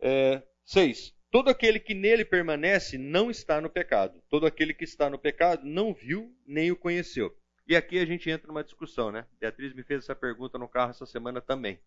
[0.00, 1.12] É, 6.
[1.30, 4.22] Todo aquele que nele permanece não está no pecado.
[4.30, 7.36] Todo aquele que está no pecado não viu nem o conheceu.
[7.66, 9.26] E aqui a gente entra numa discussão, né?
[9.40, 11.80] Beatriz me fez essa pergunta no carro essa semana também.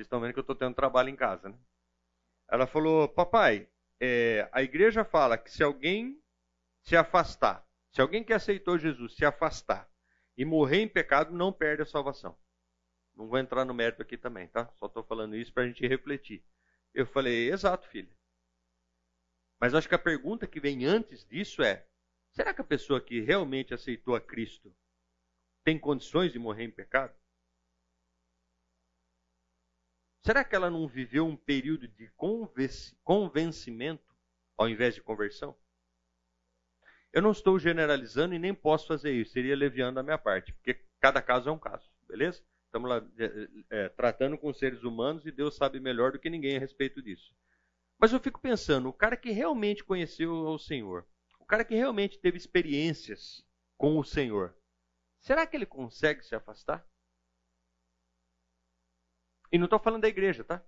[0.00, 1.58] Vocês estão vendo que eu estou tendo trabalho em casa, né?
[2.48, 3.68] Ela falou: Papai,
[4.00, 6.18] é, a igreja fala que se alguém
[6.80, 9.86] se afastar, se alguém que aceitou Jesus se afastar
[10.38, 12.34] e morrer em pecado, não perde a salvação.
[13.14, 14.72] Não vou entrar no mérito aqui também, tá?
[14.78, 16.42] Só estou falando isso para a gente refletir.
[16.94, 18.10] Eu falei: Exato, filho.
[19.60, 21.86] Mas acho que a pergunta que vem antes disso é:
[22.30, 24.74] será que a pessoa que realmente aceitou a Cristo
[25.62, 27.19] tem condições de morrer em pecado?
[30.22, 32.10] Será que ela não viveu um período de
[33.02, 34.14] convencimento
[34.56, 35.56] ao invés de conversão?
[37.12, 40.84] Eu não estou generalizando e nem posso fazer isso, seria leviando a minha parte, porque
[41.00, 42.42] cada caso é um caso, beleza?
[42.66, 46.56] Estamos lá é, é, tratando com seres humanos e Deus sabe melhor do que ninguém
[46.56, 47.34] a respeito disso.
[47.98, 51.04] Mas eu fico pensando, o cara que realmente conheceu o Senhor,
[51.40, 53.44] o cara que realmente teve experiências
[53.76, 54.54] com o Senhor,
[55.20, 56.86] será que ele consegue se afastar?
[59.52, 60.64] E não estou falando da igreja, tá?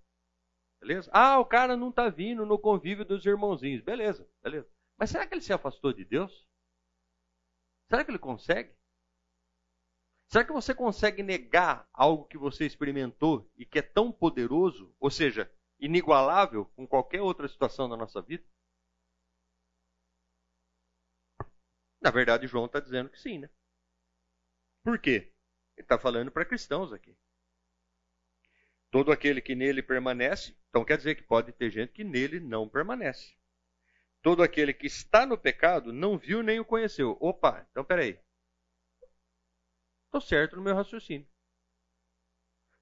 [0.81, 1.11] Beleza?
[1.13, 3.83] Ah, o cara não está vindo no convívio dos irmãozinhos.
[3.83, 4.69] Beleza, beleza.
[4.99, 6.47] Mas será que ele se afastou de Deus?
[7.89, 8.75] Será que ele consegue?
[10.29, 15.11] Será que você consegue negar algo que você experimentou e que é tão poderoso, ou
[15.11, 18.43] seja, inigualável com qualquer outra situação da nossa vida?
[22.01, 23.51] Na verdade, João está dizendo que sim, né?
[24.83, 25.33] Por quê?
[25.77, 27.17] Ele está falando para cristãos aqui.
[28.93, 32.69] Todo aquele que nele permanece, então quer dizer que pode ter gente que nele não
[32.69, 33.35] permanece.
[34.21, 37.17] Todo aquele que está no pecado não viu nem o conheceu.
[37.19, 38.19] Opa, então peraí.
[40.05, 41.27] Estou certo no meu raciocínio.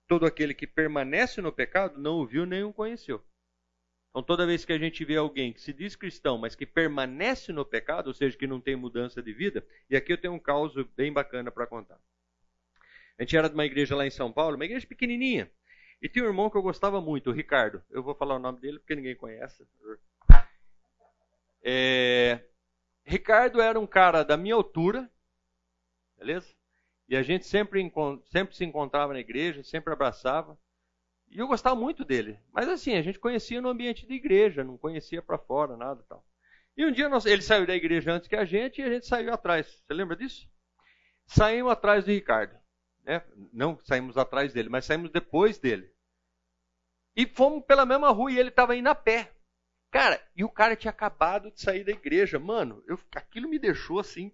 [0.09, 3.25] Todo aquele que permanece no pecado não o viu nem o conheceu.
[4.11, 7.53] Então, toda vez que a gente vê alguém que se diz cristão, mas que permanece
[7.53, 10.41] no pecado, ou seja, que não tem mudança de vida, e aqui eu tenho um
[10.41, 12.01] caso bem bacana para contar.
[13.17, 15.49] A gente era de uma igreja lá em São Paulo, uma igreja pequenininha.
[16.01, 17.83] E tinha um irmão que eu gostava muito, o Ricardo.
[17.91, 19.67] Eu vou falar o nome dele porque ninguém conhece.
[21.63, 22.43] É...
[23.05, 25.11] Ricardo era um cara da minha altura,
[26.17, 26.55] beleza?
[27.09, 27.93] E a gente sempre,
[28.31, 30.57] sempre se encontrava na igreja, sempre abraçava.
[31.29, 32.39] E eu gostava muito dele.
[32.53, 36.25] Mas assim, a gente conhecia no ambiente da igreja, não conhecia para fora, nada tal.
[36.77, 39.07] E um dia nós, ele saiu da igreja antes que a gente e a gente
[39.07, 39.67] saiu atrás.
[39.67, 40.49] Você lembra disso?
[41.27, 42.60] Saímos atrás do Ricardo.
[43.11, 43.25] Né?
[43.53, 45.93] Não saímos atrás dele, mas saímos depois dele.
[47.17, 49.35] E fomos pela mesma rua e ele estava indo a pé.
[49.91, 52.39] Cara, e o cara tinha acabado de sair da igreja.
[52.39, 54.29] Mano, eu, aquilo me deixou assim.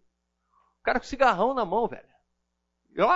[0.79, 2.07] O cara com cigarrão na mão, velho.
[2.95, 3.09] Eu,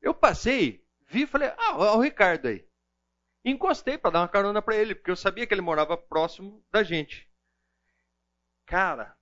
[0.00, 2.66] eu passei, vi e falei, ah, olha o Ricardo aí.
[3.44, 6.82] Encostei para dar uma carona para ele, porque eu sabia que ele morava próximo da
[6.82, 7.30] gente.
[8.64, 9.14] Cara,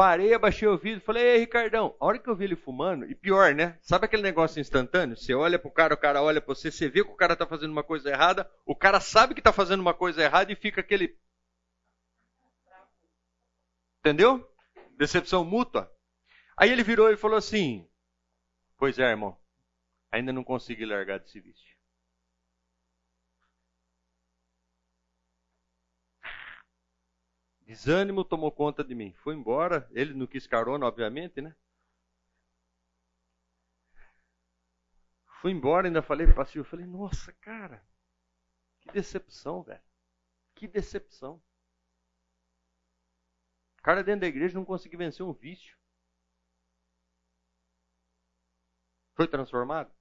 [0.00, 3.14] Parei, abaixei o vidro, falei, ei, Ricardão, a hora que eu vi ele fumando, e
[3.14, 3.78] pior, né?
[3.82, 5.14] Sabe aquele negócio instantâneo?
[5.14, 7.46] Você olha pro cara, o cara olha pra você, você vê que o cara tá
[7.46, 10.80] fazendo uma coisa errada, o cara sabe que tá fazendo uma coisa errada e fica
[10.80, 11.18] aquele.
[13.98, 14.50] Entendeu?
[14.96, 15.92] Decepção mútua.
[16.56, 17.86] Aí ele virou e falou assim:
[18.78, 19.36] Pois é, irmão,
[20.10, 21.69] ainda não consegui largar desse vício.
[27.70, 29.12] Desânimo tomou conta de mim.
[29.22, 29.88] Foi embora.
[29.92, 31.54] Ele não quis carona, obviamente, né?
[35.40, 37.80] Fui embora, ainda falei para Silvio, falei, nossa, cara,
[38.80, 39.80] que decepção, velho.
[40.56, 41.40] Que decepção.
[43.78, 45.78] O cara dentro da igreja não conseguiu vencer um vício.
[49.14, 49.92] Foi transformado?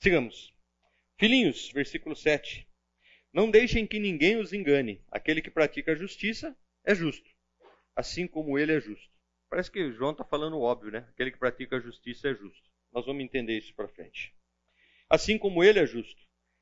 [0.00, 0.54] Sigamos.
[1.18, 2.67] Filhinhos, versículo 7.
[3.32, 5.02] Não deixem que ninguém os engane.
[5.10, 7.28] Aquele que pratica a justiça é justo,
[7.94, 9.10] assim como ele é justo.
[9.50, 11.06] Parece que João está falando óbvio, né?
[11.10, 12.70] Aquele que pratica a justiça é justo.
[12.92, 14.34] Nós vamos entender isso para frente.
[15.08, 16.20] Assim como ele é justo.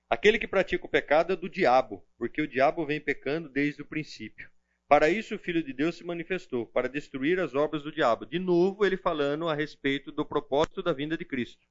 [0.08, 3.86] Aquele que pratica o pecado é do diabo, porque o diabo vem pecando desde o
[3.86, 4.48] princípio.
[4.88, 8.24] Para isso o Filho de Deus se manifestou, para destruir as obras do diabo.
[8.24, 11.66] De novo, ele falando a respeito do propósito da vinda de Cristo.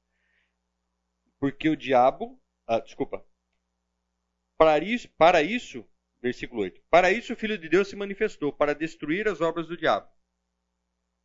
[1.39, 2.38] Porque o diabo.
[2.68, 3.26] Ah, desculpa.
[4.58, 5.86] Para isso, para isso,
[6.22, 6.82] versículo 8.
[6.89, 10.10] Para isso o Filho de Deus se manifestou, para destruir as obras do diabo.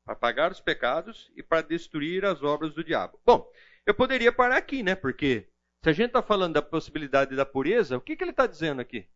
[0.04, 3.20] Para pagar os pecados e para destruir as obras do diabo.
[3.24, 3.50] Bom,
[3.86, 4.94] eu poderia parar aqui, né?
[4.94, 5.48] Porque
[5.82, 8.80] se a gente está falando da possibilidade da pureza, o que, que ele está dizendo
[8.80, 9.08] aqui?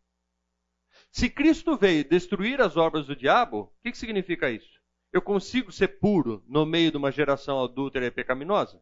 [1.11, 4.79] Se Cristo veio destruir as obras do diabo, o que, que significa isso?
[5.11, 8.81] Eu consigo ser puro no meio de uma geração adúltera e pecaminosa?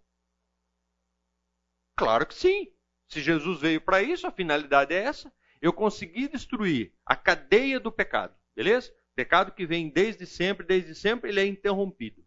[1.96, 2.74] Claro que sim.
[3.08, 5.32] Se Jesus veio para isso, a finalidade é essa.
[5.62, 8.94] Eu consegui destruir a cadeia do pecado, beleza?
[9.16, 12.26] Pecado que vem desde sempre, desde sempre, ele é interrompido.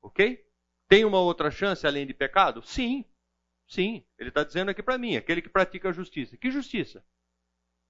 [0.00, 0.44] Ok?
[0.88, 2.62] Tem uma outra chance além de pecado?
[2.62, 3.04] Sim.
[3.68, 4.04] Sim.
[4.18, 6.36] Ele está dizendo aqui para mim, aquele que pratica a justiça.
[6.36, 7.04] Que justiça?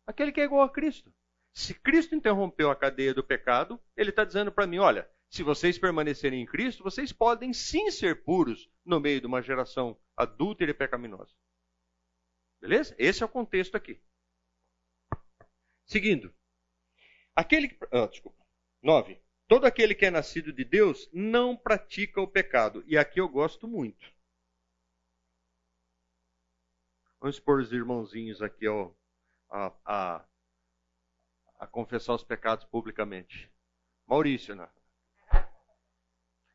[0.07, 1.13] Aquele que é igual a Cristo.
[1.53, 5.79] Se Cristo interrompeu a cadeia do pecado, ele está dizendo para mim: olha, se vocês
[5.79, 10.75] permanecerem em Cristo, vocês podem sim ser puros no meio de uma geração adúltera e
[10.75, 11.33] pecaminosa.
[12.61, 12.95] Beleza?
[12.99, 14.01] Esse é o contexto aqui.
[15.87, 16.35] Seguindo.
[17.35, 17.77] Aquele.
[17.91, 18.45] Ah, desculpa.
[18.83, 19.21] 9.
[19.49, 22.85] Todo aquele que é nascido de Deus não pratica o pecado.
[22.87, 24.13] E aqui eu gosto muito.
[27.19, 28.93] Vamos expor os irmãozinhos aqui ó,
[29.51, 30.25] a, a
[31.61, 33.53] a confessar os pecados publicamente.
[34.07, 34.67] Maurício, né?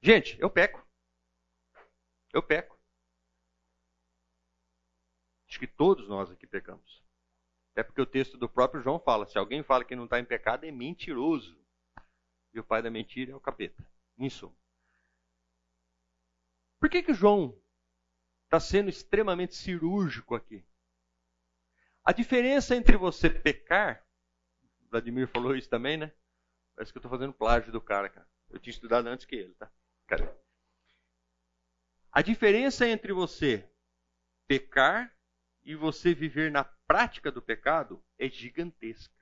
[0.01, 0.84] Gente, eu peco.
[2.34, 2.74] Eu peco.
[5.56, 7.01] Acho que todos nós aqui pecamos.
[7.78, 10.26] É porque o texto do próprio João fala: se alguém fala que não está em
[10.26, 11.58] pecado, é mentiroso.
[12.53, 13.82] E o pai da mentira é o capeta.
[14.18, 14.53] Em suma.
[16.78, 17.58] Por que, que João
[18.43, 20.62] está sendo extremamente cirúrgico aqui?
[22.03, 24.06] A diferença entre você pecar
[24.91, 26.12] Vladimir falou isso também, né?
[26.76, 28.28] Parece que eu estou fazendo plágio do cara, cara.
[28.49, 29.72] Eu tinha estudado antes que ele, tá?
[30.06, 30.28] Cadê?
[32.12, 33.66] A diferença entre você
[34.47, 35.16] pecar
[35.66, 39.13] e você viver na prática do pecado é gigantesca.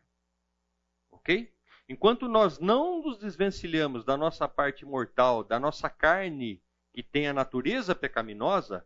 [1.10, 1.56] Ok?
[1.88, 6.62] Enquanto nós não nos desvencilhamos da nossa parte mortal, da nossa carne
[6.94, 8.86] que tem a natureza pecaminosa,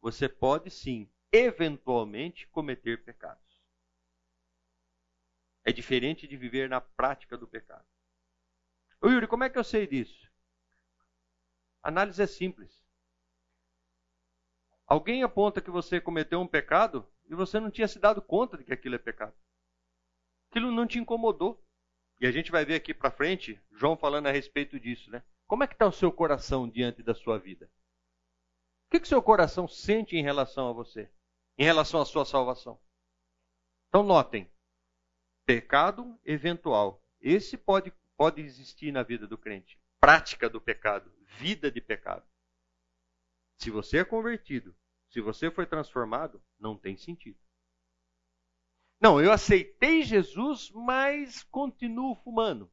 [0.00, 3.42] você pode sim, eventualmente, cometer pecados.
[5.64, 7.86] É diferente de viver na prática do pecado.
[9.00, 10.30] Ô Yuri, como é que eu sei disso?
[11.82, 12.81] A análise é simples.
[14.92, 18.64] Alguém aponta que você cometeu um pecado e você não tinha se dado conta de
[18.64, 19.34] que aquilo é pecado.
[20.50, 21.64] Aquilo não te incomodou.
[22.20, 25.22] E a gente vai ver aqui para frente, João falando a respeito disso, né?
[25.46, 27.70] Como é que está o seu coração diante da sua vida?
[28.86, 31.10] O que, que seu coração sente em relação a você?
[31.56, 32.78] Em relação à sua salvação?
[33.88, 34.46] Então notem,
[35.46, 37.02] Pecado eventual.
[37.18, 39.80] Esse pode, pode existir na vida do crente.
[39.98, 42.26] Prática do pecado, vida de pecado.
[43.58, 44.76] Se você é convertido,
[45.12, 47.38] se você foi transformado, não tem sentido.
[49.00, 52.70] Não, eu aceitei Jesus, mas continuo fumando,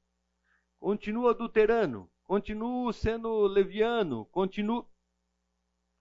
[0.80, 4.88] continuo adulterando, continuo sendo leviano, continuo.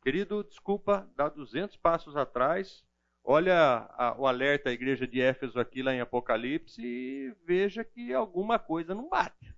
[0.03, 2.87] Querido, desculpa, dá 200 passos atrás,
[3.31, 8.15] Olha a, o alerta à igreja de Éfeso aqui lá em Apocalipse e veja que
[8.15, 9.55] alguma coisa não bate.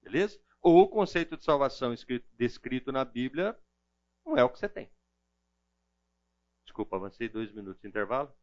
[0.00, 0.40] Beleza?
[0.62, 3.58] Ou o conceito de salvação escrito, descrito na Bíblia
[4.24, 4.88] não é o que você tem.
[6.74, 8.34] Desculpa, avancei dois minutos de intervalo.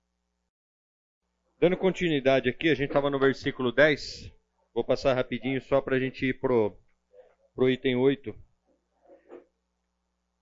[1.59, 4.33] Dando continuidade aqui, a gente estava no versículo 10.
[4.73, 8.33] Vou passar rapidinho só para a gente ir para o item 8.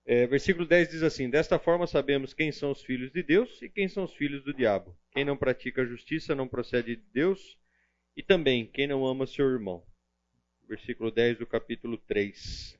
[0.06, 3.68] É, versículo 10 diz assim: Desta forma sabemos quem são os filhos de Deus e
[3.68, 4.96] quem são os filhos do diabo.
[5.10, 7.58] Quem não pratica a justiça não procede de Deus,
[8.16, 9.84] e também quem não ama seu irmão.
[10.68, 12.79] Versículo 10 do capítulo 3.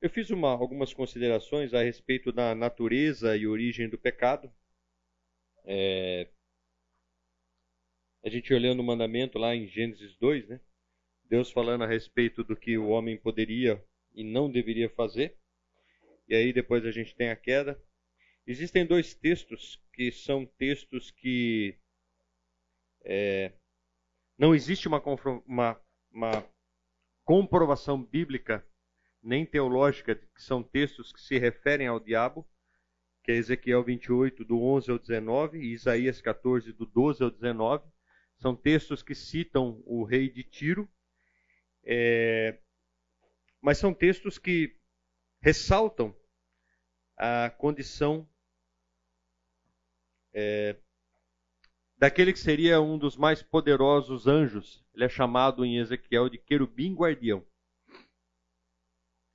[0.00, 4.50] Eu fiz uma, algumas considerações a respeito da natureza e origem do pecado.
[5.64, 6.26] É,
[8.24, 10.60] a gente olhando o mandamento lá em Gênesis 2, né?
[11.24, 13.84] Deus falando a respeito do que o homem poderia
[14.14, 15.36] e não deveria fazer.
[16.26, 17.78] E aí depois a gente tem a queda.
[18.46, 21.78] Existem dois textos que são textos que
[23.02, 23.52] é,
[24.38, 25.02] não existe uma,
[25.46, 25.78] uma,
[26.10, 26.50] uma
[27.22, 28.66] comprovação bíblica
[29.22, 32.46] nem teológica, que são textos que se referem ao diabo.
[33.22, 37.84] que é Ezequiel 28, do 11 ao 19, e Isaías 14, do 12 ao 19.
[38.38, 40.88] São textos que citam o rei de Tiro,
[41.84, 42.58] é,
[43.60, 44.74] mas são textos que
[45.42, 46.16] ressaltam
[47.14, 48.26] a condição
[50.32, 50.76] é,
[51.98, 54.82] daquele que seria um dos mais poderosos anjos.
[54.94, 57.44] Ele é chamado em Ezequiel de querubim guardião.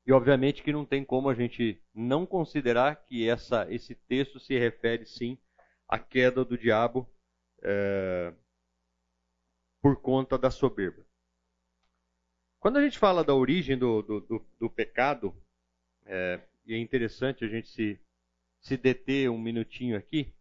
[0.05, 4.57] E obviamente que não tem como a gente não considerar que essa, esse texto se
[4.57, 5.37] refere sim
[5.87, 7.09] à queda do diabo
[7.63, 8.33] é,
[9.81, 11.03] por conta da soberba.
[12.59, 15.35] Quando a gente fala da origem do, do, do, do pecado,
[16.05, 17.99] é, e é interessante a gente se,
[18.59, 20.33] se deter um minutinho aqui.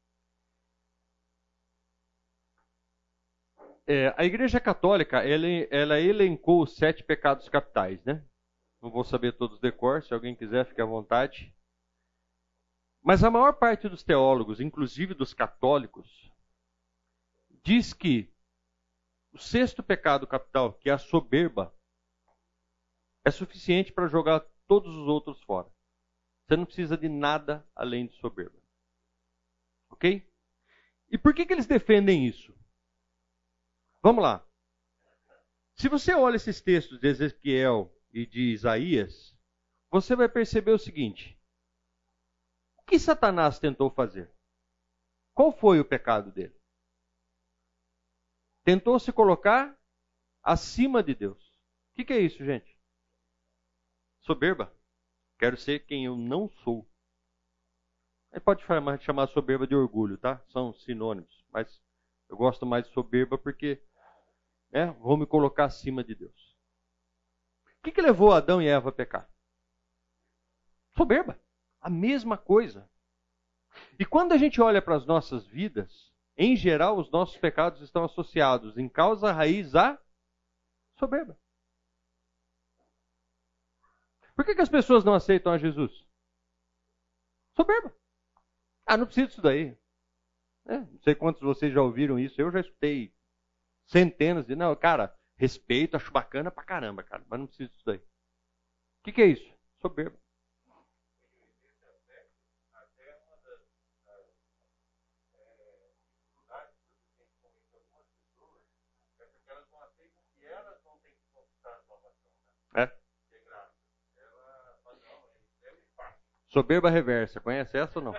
[3.87, 8.25] É, a Igreja Católica ela, ela elencou os sete pecados capitais, né?
[8.85, 11.57] Não vou saber todos de cor, se alguém quiser, fique à vontade.
[13.03, 16.31] Mas a maior parte dos teólogos, inclusive dos católicos,
[17.63, 18.31] diz que
[19.33, 21.75] o sexto pecado capital, que é a soberba,
[23.25, 25.73] é suficiente para jogar todos os outros fora.
[26.47, 28.63] Você não precisa de nada além de soberba.
[29.89, 30.31] Ok?
[31.11, 32.55] E por que, que eles defendem isso?
[34.03, 34.47] Vamos lá.
[35.75, 39.37] Se você olha esses textos de Ezequiel e de Isaías,
[39.91, 41.37] você vai perceber o seguinte:
[42.79, 44.33] o que Satanás tentou fazer?
[45.35, 46.55] Qual foi o pecado dele?
[48.63, 49.77] Tentou se colocar
[50.43, 51.45] acima de Deus.
[51.45, 52.79] O que, que é isso, gente?
[54.21, 54.73] Soberba.
[55.37, 56.89] Quero ser quem eu não sou.
[58.31, 60.43] Aí pode chamar, soberba de orgulho, tá?
[60.49, 61.45] São sinônimos.
[61.51, 61.83] Mas
[62.29, 63.83] eu gosto mais de soberba porque
[64.71, 66.44] né, vou me colocar acima de Deus
[67.85, 69.31] que, que levou Adão e Eva a pecar?
[70.97, 71.39] Soberba.
[71.81, 72.89] A mesma coisa.
[73.99, 78.05] E quando a gente olha para as nossas vidas, em geral, os nossos pecados estão
[78.05, 80.01] associados em causa raiz a
[80.99, 81.39] soberba.
[84.35, 85.93] Por que, que as pessoas não aceitam a Jesus?
[87.55, 87.95] Soberba.
[88.87, 89.77] Ah, não preciso disso daí.
[90.67, 92.41] É, não sei quantos de vocês já ouviram isso.
[92.41, 93.15] Eu já escutei
[93.87, 94.57] centenas de.
[94.57, 95.15] Não, cara,
[95.45, 97.99] Respeito, acho bacana pra caramba, cara, mas não preciso disso daí.
[97.99, 98.03] O
[99.05, 99.55] que, que é isso?
[99.83, 100.17] Soberba.
[112.75, 112.91] É.
[116.49, 118.15] Soberba reversa, conhece essa ou não?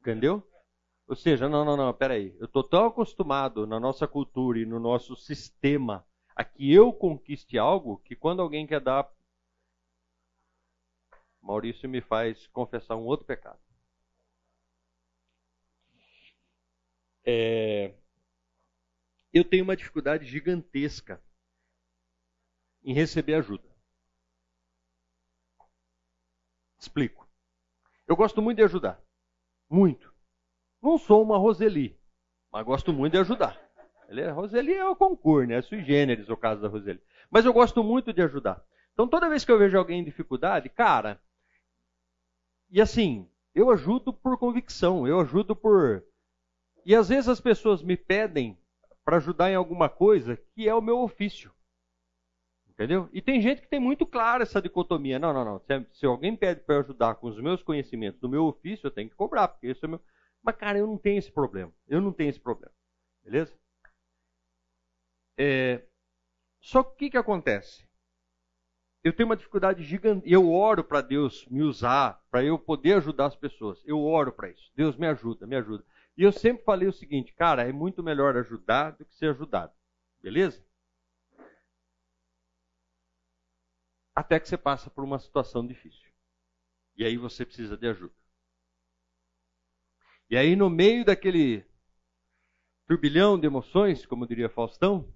[0.00, 0.46] Entendeu?
[1.06, 2.34] Ou seja, não, não, não, peraí.
[2.38, 7.58] Eu estou tão acostumado na nossa cultura e no nosso sistema a que eu conquiste
[7.58, 9.12] algo que quando alguém quer dar.
[11.40, 13.60] Maurício me faz confessar um outro pecado.
[17.24, 17.94] É...
[19.32, 21.22] Eu tenho uma dificuldade gigantesca
[22.82, 23.68] em receber ajuda.
[26.78, 27.28] Explico.
[28.06, 29.02] Eu gosto muito de ajudar.
[29.68, 30.13] Muito.
[30.84, 31.98] Não sou uma Roseli,
[32.52, 33.58] mas gosto muito de ajudar.
[34.06, 35.56] É, Roseli é o concurso, né?
[35.56, 37.00] É sui generis o caso da Roseli.
[37.30, 38.62] Mas eu gosto muito de ajudar.
[38.92, 41.18] Então toda vez que eu vejo alguém em dificuldade, cara,
[42.70, 46.04] e assim, eu ajudo por convicção, eu ajudo por.
[46.84, 48.58] E às vezes as pessoas me pedem
[49.02, 51.50] para ajudar em alguma coisa que é o meu ofício.
[52.68, 53.08] Entendeu?
[53.12, 55.18] E tem gente que tem muito clara essa dicotomia.
[55.18, 55.86] Não, não, não.
[55.92, 59.14] Se, alguém pede para ajudar com os meus conhecimentos do meu ofício, eu tenho que
[59.14, 60.00] cobrar, porque esse é meu.
[60.44, 61.72] Mas, cara, eu não tenho esse problema.
[61.88, 62.74] Eu não tenho esse problema.
[63.24, 63.58] Beleza?
[65.38, 65.82] É...
[66.60, 67.88] Só que o que, que acontece?
[69.02, 70.30] Eu tenho uma dificuldade gigante.
[70.30, 73.82] Eu oro para Deus me usar, para eu poder ajudar as pessoas.
[73.86, 74.70] Eu oro para isso.
[74.76, 75.84] Deus me ajuda, me ajuda.
[76.16, 79.72] E eu sempre falei o seguinte, cara, é muito melhor ajudar do que ser ajudado.
[80.20, 80.62] Beleza?
[84.14, 86.12] Até que você passa por uma situação difícil.
[86.96, 88.14] E aí você precisa de ajuda.
[90.34, 91.64] E aí, no meio daquele
[92.88, 95.08] turbilhão de emoções, como diria Faustão,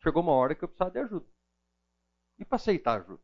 [0.00, 1.26] chegou uma hora que eu precisava de ajuda.
[2.38, 3.20] E para aceitar ajuda?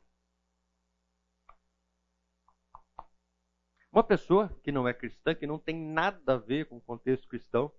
[3.93, 7.29] Uma pessoa que não é cristã, que não tem nada a ver com o contexto
[7.29, 7.73] cristão,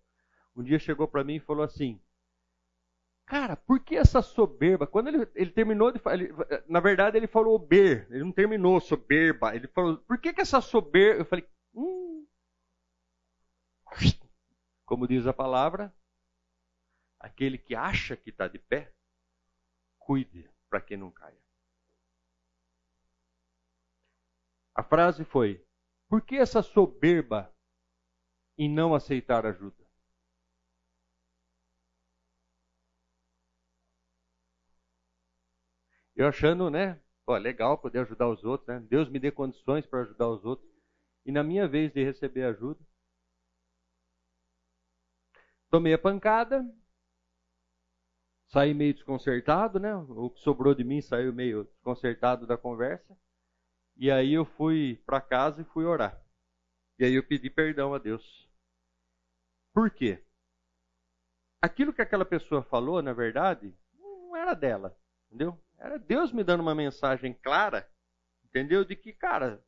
[0.56, 2.02] um dia chegou para mim e falou assim:
[3.26, 4.88] Cara, por que essa soberba?
[4.88, 6.20] Quando ele, ele terminou de falar,
[6.70, 10.62] na verdade ele falou ber, ele não terminou soberba, ele falou: Por que, que essa
[10.62, 11.20] soberba?
[11.20, 12.28] Eu falei: Hum.
[14.86, 15.94] Como diz a palavra,
[17.20, 18.94] aquele que acha que está de pé,
[20.00, 21.42] cuide para que não caia.
[24.76, 25.66] A frase foi:
[26.10, 27.54] Por que essa soberba
[28.58, 29.82] em não aceitar ajuda?
[36.16, 37.02] Eu achando, né?
[37.26, 38.80] Pô, legal poder ajudar os outros, né?
[38.80, 40.71] Deus me dê condições para ajudar os outros.
[41.26, 42.80] E na minha vez de receber ajuda,
[45.70, 46.64] tomei a pancada,
[48.48, 49.96] saí meio desconcertado, né?
[49.96, 53.18] O que sobrou de mim saiu meio desconcertado da conversa.
[53.96, 56.22] E aí eu fui para casa e fui orar.
[57.00, 58.50] E aí eu pedi perdão a Deus.
[59.74, 60.24] Por quê?
[61.62, 64.98] Aquilo que aquela pessoa falou, na verdade, não era dela,
[65.28, 65.58] entendeu?
[65.78, 67.90] Era Deus me dando uma mensagem clara,
[68.44, 68.84] entendeu?
[68.84, 69.64] De que, cara,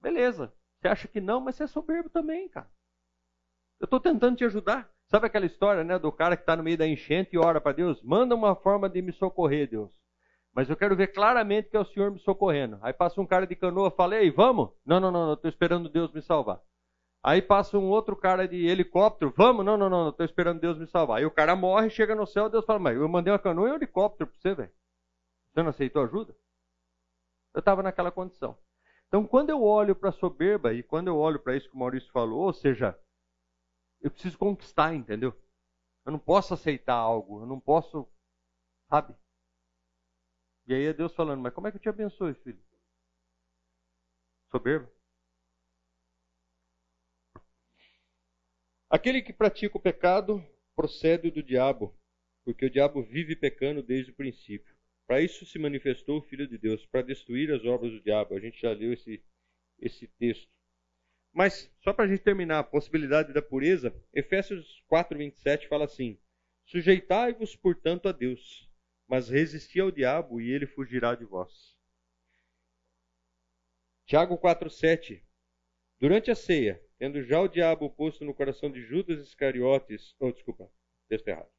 [0.00, 0.52] beleza,
[0.86, 2.70] você acha que não, mas você é soberbo também, cara.
[3.80, 4.88] Eu estou tentando te ajudar.
[5.08, 7.72] Sabe aquela história, né, do cara que está no meio da enchente e ora para
[7.72, 8.02] Deus?
[8.02, 9.92] Manda uma forma de me socorrer, Deus.
[10.54, 12.78] Mas eu quero ver claramente que é o Senhor me socorrendo.
[12.82, 14.70] Aí passa um cara de canoa, fala, ei, vamos?
[14.84, 16.60] Não, não, não, estou esperando Deus me salvar.
[17.22, 19.64] Aí passa um outro cara de helicóptero, vamos?
[19.64, 21.18] Não, não, não, estou esperando Deus me salvar.
[21.18, 23.72] Aí o cara morre, chega no céu, Deus fala, mas eu mandei uma canoa e
[23.72, 24.72] um helicóptero para você, velho.
[25.52, 26.34] Você não aceitou ajuda?
[27.54, 28.56] Eu estava naquela condição.
[29.16, 31.78] Então, quando eu olho para a soberba e quando eu olho para isso que o
[31.78, 32.94] Maurício falou, ou seja,
[34.02, 35.34] eu preciso conquistar, entendeu?
[36.04, 38.06] Eu não posso aceitar algo, eu não posso,
[38.90, 39.16] sabe?
[40.66, 42.62] E aí é Deus falando, mas como é que eu te abençoe, filho?
[44.50, 44.92] Soberba.
[48.90, 50.44] Aquele que pratica o pecado
[50.74, 51.98] procede do diabo,
[52.44, 54.75] porque o diabo vive pecando desde o princípio.
[55.06, 58.34] Para isso se manifestou o Filho de Deus, para destruir as obras do diabo.
[58.34, 59.22] A gente já leu esse,
[59.78, 60.50] esse texto.
[61.32, 66.18] Mas, só para a gente terminar a possibilidade da pureza, Efésios 4, 27 fala assim:
[66.64, 68.68] Sujeitai-vos, portanto, a Deus,
[69.06, 71.76] mas resisti ao diabo e ele fugirá de vós.
[74.06, 75.26] Tiago 4, 7
[75.98, 80.70] Durante a ceia, tendo já o diabo posto no coração de Judas Iscariotes, oh, desculpa,
[81.08, 81.55] texto errado.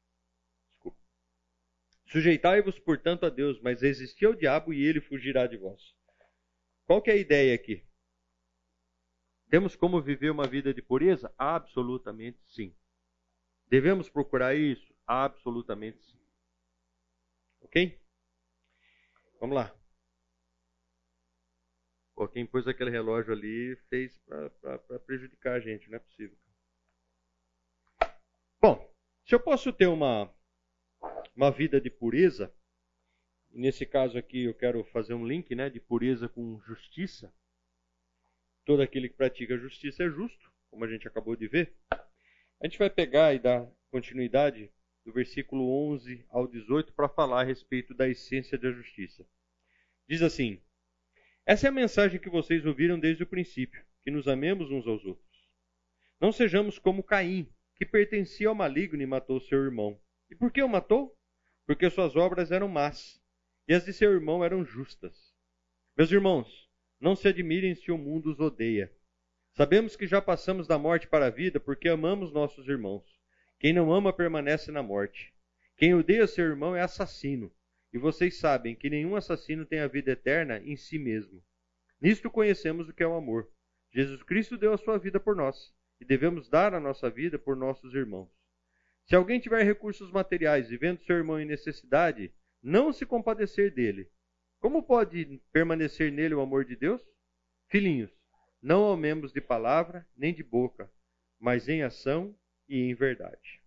[2.08, 5.94] Sujeitai-vos, portanto, a Deus, mas resisti ao diabo e ele fugirá de vós.
[6.86, 7.86] Qual que é a ideia aqui?
[9.50, 11.32] Temos como viver uma vida de pureza?
[11.36, 12.74] Absolutamente sim.
[13.68, 14.94] Devemos procurar isso?
[15.06, 16.18] Absolutamente sim.
[17.60, 18.00] Ok?
[19.38, 19.74] Vamos lá.
[22.14, 24.18] Pô, quem pôs aquele relógio ali fez
[24.60, 26.36] para prejudicar a gente, não é possível.
[28.60, 28.92] Bom,
[29.26, 30.34] se eu posso ter uma,
[31.38, 32.52] uma vida de pureza,
[33.50, 37.32] nesse caso aqui eu quero fazer um link né, de pureza com justiça
[38.68, 41.74] todo aquele que pratica justiça é justo, como a gente acabou de ver.
[41.90, 44.70] A gente vai pegar e dar continuidade
[45.06, 49.26] do versículo 11 ao 18 para falar a respeito da essência da justiça.
[50.06, 50.60] Diz assim:
[51.46, 55.02] Essa é a mensagem que vocês ouviram desde o princípio, que nos amemos uns aos
[55.02, 55.48] outros.
[56.20, 59.98] Não sejamos como Caim, que pertencia ao maligno e matou seu irmão.
[60.30, 61.17] E por que o matou?
[61.68, 63.20] Porque suas obras eram más
[63.68, 65.34] e as de seu irmão eram justas.
[65.94, 66.66] Meus irmãos,
[66.98, 68.90] não se admirem se o mundo os odeia.
[69.52, 73.04] Sabemos que já passamos da morte para a vida porque amamos nossos irmãos.
[73.60, 75.34] Quem não ama permanece na morte.
[75.76, 77.52] Quem odeia seu irmão é assassino.
[77.92, 81.44] E vocês sabem que nenhum assassino tem a vida eterna em si mesmo.
[82.00, 83.46] Nisto conhecemos o que é o amor.
[83.92, 87.54] Jesus Cristo deu a sua vida por nós, e devemos dar a nossa vida por
[87.54, 88.37] nossos irmãos.
[89.08, 92.30] Se alguém tiver recursos materiais e vendo seu irmão em necessidade,
[92.62, 94.10] não se compadecer dele,
[94.60, 97.02] como pode permanecer nele o amor de Deus?
[97.68, 98.10] Filhinhos,
[98.60, 100.92] não amemos de palavra nem de boca,
[101.38, 102.38] mas em ação
[102.68, 103.62] e em verdade.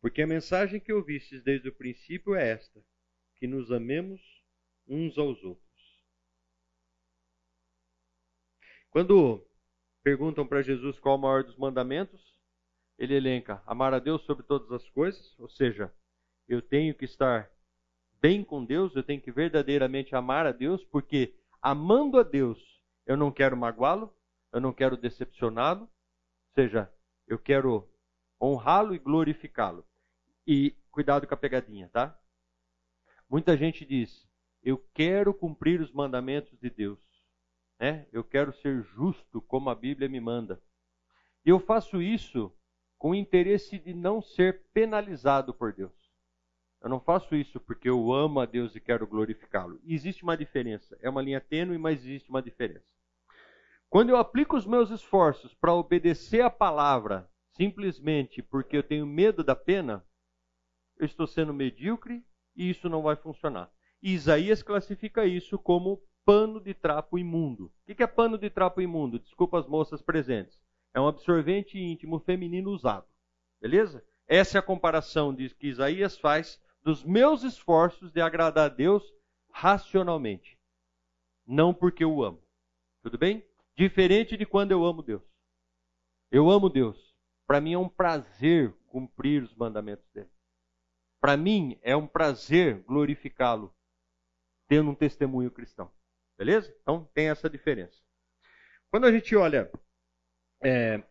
[0.00, 2.82] Porque a mensagem que ouvistes desde o princípio é esta:
[3.36, 4.20] que nos amemos
[4.86, 6.00] uns aos outros.
[8.88, 9.46] Quando
[10.02, 12.33] perguntam para Jesus qual o maior dos mandamentos,
[12.98, 15.92] ele elenca amar a Deus sobre todas as coisas, ou seja,
[16.48, 17.50] eu tenho que estar
[18.20, 22.58] bem com Deus, eu tenho que verdadeiramente amar a Deus, porque amando a Deus,
[23.06, 24.14] eu não quero magoá-lo,
[24.52, 26.90] eu não quero decepcioná-lo, ou seja,
[27.26, 27.88] eu quero
[28.40, 29.84] honrá-lo e glorificá-lo.
[30.46, 32.18] E cuidado com a pegadinha, tá?
[33.28, 34.28] Muita gente diz:
[34.62, 36.98] eu quero cumprir os mandamentos de Deus,
[37.78, 38.06] né?
[38.12, 40.62] Eu quero ser justo como a Bíblia me manda.
[41.44, 42.50] E eu faço isso
[43.04, 45.92] com o interesse de não ser penalizado por Deus.
[46.80, 49.78] Eu não faço isso porque eu amo a Deus e quero glorificá-lo.
[49.86, 50.96] Existe uma diferença.
[51.02, 52.86] É uma linha tênue, mas existe uma diferença.
[53.90, 59.44] Quando eu aplico os meus esforços para obedecer a palavra simplesmente porque eu tenho medo
[59.44, 60.02] da pena,
[60.98, 62.24] eu estou sendo medíocre
[62.56, 63.70] e isso não vai funcionar.
[64.02, 67.70] E Isaías classifica isso como pano de trapo imundo.
[67.86, 69.18] O que é pano de trapo imundo?
[69.18, 70.63] Desculpa as moças presentes.
[70.94, 73.06] É um absorvente íntimo feminino usado.
[73.60, 74.04] Beleza?
[74.26, 79.02] Essa é a comparação que Isaías faz dos meus esforços de agradar a Deus
[79.50, 80.58] racionalmente.
[81.46, 82.42] Não porque eu amo.
[83.02, 83.44] Tudo bem?
[83.76, 85.22] Diferente de quando eu amo Deus.
[86.30, 87.14] Eu amo Deus.
[87.46, 90.30] Para mim é um prazer cumprir os mandamentos dele.
[91.20, 93.74] Para mim é um prazer glorificá-lo,
[94.68, 95.90] tendo um testemunho cristão.
[96.38, 96.74] Beleza?
[96.82, 97.98] Então tem essa diferença.
[98.90, 99.70] Quando a gente olha
[100.64, 101.02] é,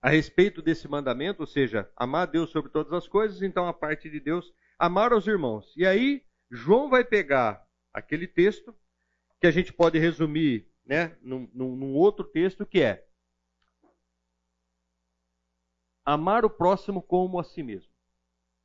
[0.00, 4.08] a respeito desse mandamento, ou seja, amar Deus sobre todas as coisas, então a parte
[4.10, 5.72] de Deus, amar os irmãos.
[5.76, 8.74] E aí, João vai pegar aquele texto,
[9.40, 13.06] que a gente pode resumir né, num, num outro texto, que é
[16.04, 17.92] amar o próximo como a si mesmo.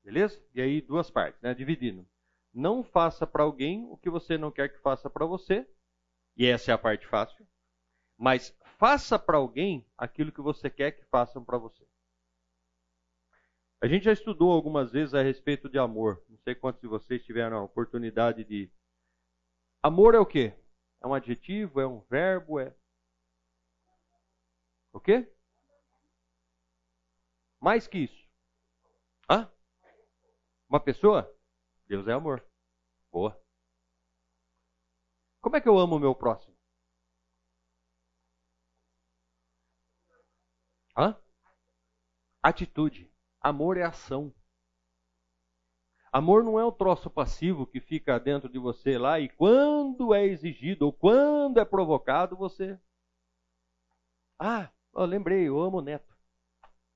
[0.04, 0.42] Beleza?
[0.54, 2.08] E aí, duas partes, né, dividindo.
[2.54, 5.68] Não faça para alguém o que você não quer que faça para você,
[6.36, 7.46] e essa é a parte fácil.
[8.18, 11.86] Mas faça para alguém aquilo que você quer que façam para você.
[13.82, 16.24] A gente já estudou algumas vezes a respeito de amor.
[16.28, 18.72] Não sei quantos de vocês tiveram a oportunidade de.
[19.84, 20.54] Amor é o quê?
[21.02, 21.80] É um adjetivo?
[21.80, 22.60] É um verbo?
[22.60, 22.76] É.
[24.92, 25.32] O quê?
[27.60, 28.30] Mais que isso.
[29.30, 29.50] Hã?
[30.68, 31.34] Uma pessoa?
[31.86, 32.46] Deus é amor.
[33.12, 33.42] Boa.
[35.42, 36.59] Como é que eu amo o meu próximo?
[41.00, 41.16] Hã?
[42.44, 43.10] Atitude.
[43.40, 44.36] Amor é ação.
[46.12, 50.26] Amor não é o troço passivo que fica dentro de você lá e quando é
[50.26, 52.78] exigido ou quando é provocado, você.
[54.38, 56.18] Ah, eu lembrei, eu amo o neto.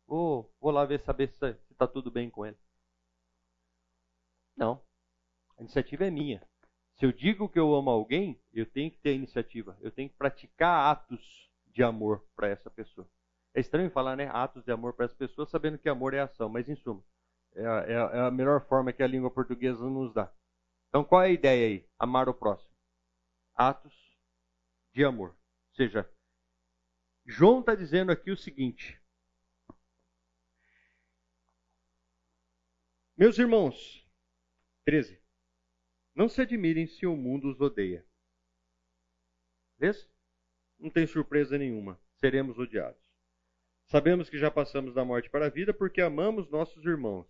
[0.05, 2.57] Vou, vou lá ver, saber se está tudo bem com ele.
[4.53, 4.83] Não.
[5.57, 6.45] A iniciativa é minha.
[6.95, 9.77] Se eu digo que eu amo alguém, eu tenho que ter iniciativa.
[9.79, 13.09] Eu tenho que praticar atos de amor para essa pessoa.
[13.53, 14.29] É estranho falar, né?
[14.29, 17.03] Atos de amor para essa pessoa, sabendo que amor é ação, mas em suma,
[17.53, 20.31] é a, é, é a melhor forma que a língua portuguesa nos dá.
[20.89, 21.89] Então, qual é a ideia aí?
[21.97, 22.73] Amar o próximo.
[23.55, 23.93] Atos
[24.91, 25.29] de amor.
[25.29, 26.09] Ou seja,
[27.25, 28.99] João está dizendo aqui o seguinte:
[33.15, 34.07] Meus irmãos,
[34.85, 35.21] 13.
[36.15, 38.05] Não se admirem se o mundo os odeia.
[39.77, 40.07] Beleza?
[40.77, 41.99] Não tem surpresa nenhuma.
[42.15, 43.02] Seremos odiados.
[43.87, 47.27] Sabemos que já passamos da morte para a vida porque amamos nossos irmãos.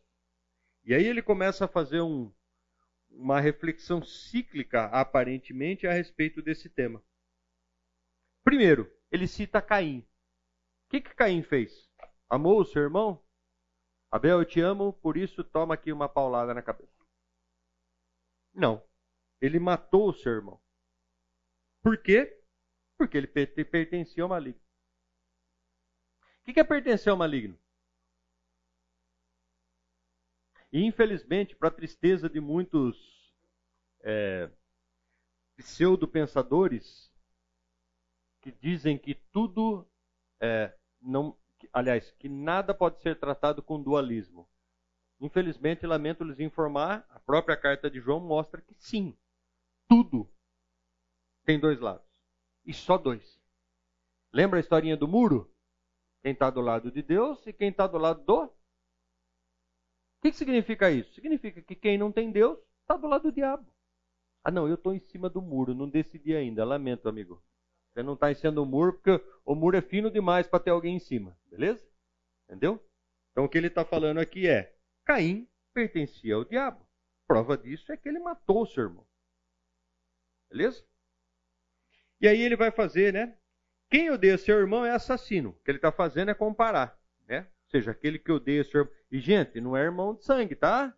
[0.83, 2.31] E aí ele começa a fazer um,
[3.09, 7.03] uma reflexão cíclica, aparentemente, a respeito desse tema.
[8.43, 9.99] Primeiro, ele cita Caim.
[9.99, 11.89] O que, que Caim fez?
[12.29, 13.23] Amou o seu irmão?
[14.11, 16.93] Abel, eu te amo, por isso toma aqui uma paulada na cabeça.
[18.53, 18.83] Não.
[19.41, 20.59] Ele matou o seu irmão.
[21.81, 22.41] Por quê?
[22.97, 24.62] Porque ele pertencia ao maligno.
[26.45, 27.57] O que é pertencer ao maligno?
[30.71, 32.97] E infelizmente, para a tristeza de muitos
[34.01, 34.49] é,
[35.55, 37.11] pseudo-pensadores
[38.41, 39.87] que dizem que tudo
[40.41, 41.37] é, não,
[41.71, 44.49] aliás, que nada pode ser tratado com dualismo.
[45.21, 49.17] Infelizmente, lamento lhes informar, a própria carta de João mostra que sim,
[49.87, 50.29] tudo
[51.45, 52.11] tem dois lados.
[52.65, 53.39] E só dois.
[54.33, 55.52] Lembra a historinha do muro?
[56.23, 58.45] Quem está do lado de Deus e quem está do lado do.
[58.45, 58.49] O
[60.21, 61.13] que, que significa isso?
[61.13, 63.69] Significa que quem não tem Deus está do lado do diabo.
[64.41, 66.63] Ah, não, eu estou em cima do muro, não decidi ainda.
[66.63, 67.43] Lamento, amigo.
[67.91, 70.71] Você não está em cima do muro porque o muro é fino demais para ter
[70.71, 71.37] alguém em cima.
[71.45, 71.85] Beleza?
[72.45, 72.81] Entendeu?
[73.31, 74.73] Então o que ele está falando aqui é:
[75.05, 76.87] Caim pertencia ao diabo.
[77.27, 79.05] Prova disso é que ele matou o seu irmão.
[80.49, 80.85] Beleza?
[82.21, 83.37] E aí ele vai fazer, né?
[83.93, 85.49] Quem odeia seu irmão é assassino.
[85.49, 87.41] O que ele está fazendo é comparar, né?
[87.41, 88.93] Ou seja, aquele que odeia seu irmão.
[89.11, 90.97] E, gente, não é irmão de sangue, tá?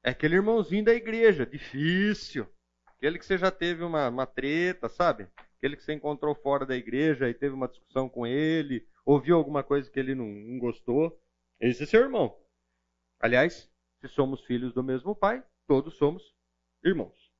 [0.00, 2.46] É aquele irmãozinho da igreja, difícil.
[2.86, 5.26] Aquele que você já teve uma, uma treta, sabe?
[5.58, 9.64] Aquele que você encontrou fora da igreja e teve uma discussão com ele, ouviu alguma
[9.64, 11.20] coisa que ele não, não gostou.
[11.58, 12.40] Esse é seu irmão.
[13.18, 13.68] Aliás,
[14.00, 16.32] se somos filhos do mesmo pai, todos somos
[16.84, 17.32] irmãos.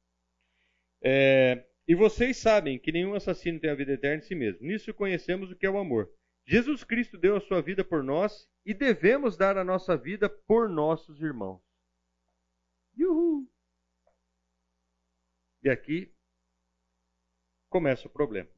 [1.00, 4.66] É, e vocês sabem que nenhum assassino tem a vida eterna em si mesmo.
[4.66, 6.10] Nisso conhecemos o que é o amor.
[6.46, 10.68] Jesus Cristo deu a sua vida por nós e devemos dar a nossa vida por
[10.68, 11.62] nossos irmãos.
[12.98, 13.50] Uhul!
[15.62, 16.14] E aqui
[17.68, 18.50] começa o problema.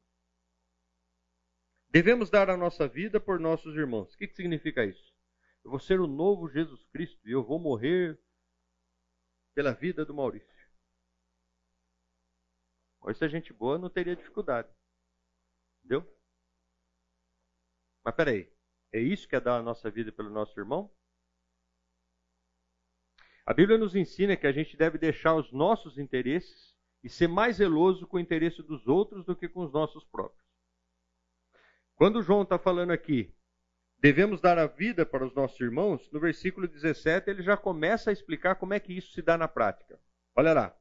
[1.89, 4.13] Devemos dar a nossa vida por nossos irmãos.
[4.13, 5.13] O que, que significa isso?
[5.63, 8.19] Eu vou ser o novo Jesus Cristo e eu vou morrer
[9.53, 10.56] pela vida do Maurício.
[13.07, 14.67] Hoje, a gente boa, não teria dificuldade.
[15.79, 16.05] Entendeu?
[18.03, 18.51] Mas peraí,
[18.91, 20.93] é isso que é dar a nossa vida pelo nosso irmão?
[23.45, 27.55] A Bíblia nos ensina que a gente deve deixar os nossos interesses e ser mais
[27.55, 30.45] zeloso com o interesse dos outros do que com os nossos próprios.
[31.95, 33.33] Quando João está falando aqui,
[33.99, 38.13] devemos dar a vida para os nossos irmãos, no versículo 17 ele já começa a
[38.13, 39.97] explicar como é que isso se dá na prática.
[40.35, 40.77] Olha lá.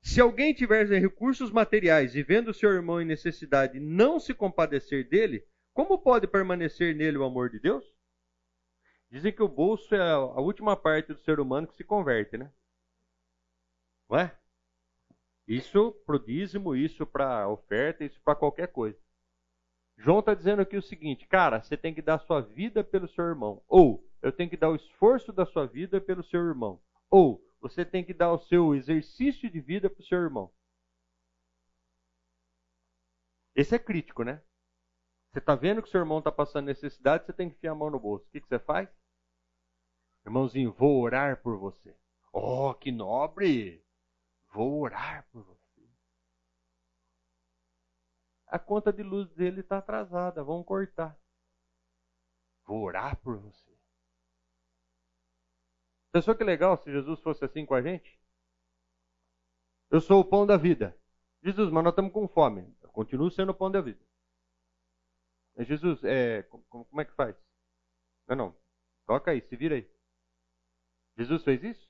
[0.00, 5.44] Se alguém tiver recursos materiais e vendo seu irmão em necessidade não se compadecer dele,
[5.72, 7.84] como pode permanecer nele o amor de Deus?
[9.10, 12.52] Dizem que o bolso é a última parte do ser humano que se converte, né?
[14.08, 14.38] Não é?
[15.46, 18.98] Isso para o dízimo, isso para oferta, isso para qualquer coisa.
[19.96, 23.24] João está dizendo aqui o seguinte, cara, você tem que dar sua vida pelo seu
[23.24, 23.62] irmão.
[23.66, 26.80] Ou eu tenho que dar o esforço da sua vida pelo seu irmão.
[27.10, 30.52] Ou você tem que dar o seu exercício de vida para o seu irmão.
[33.54, 34.42] Esse é crítico, né?
[35.30, 37.90] Você está vendo que seu irmão está passando necessidade, você tem que enfiar a mão
[37.90, 38.26] no bolso.
[38.26, 38.88] O que, que você faz?
[40.24, 41.96] Irmãozinho, vou orar por você.
[42.32, 43.84] Oh, que nobre!
[44.52, 45.58] Vou orar por você.
[48.46, 51.18] A conta de luz dele está atrasada, vamos cortar.
[52.64, 53.67] Vou orar por você.
[56.12, 58.18] Pensou que legal se Jesus fosse assim com a gente?
[59.90, 60.96] Eu sou o pão da vida.
[61.42, 62.74] Jesus, mas nós estamos com fome.
[62.82, 64.00] Eu continuo sendo o pão da vida.
[65.60, 67.36] Jesus, é, como, é que faz?
[68.26, 68.56] Não, não.
[69.06, 69.90] Toca aí, se vira aí.
[71.16, 71.88] Jesus fez isso?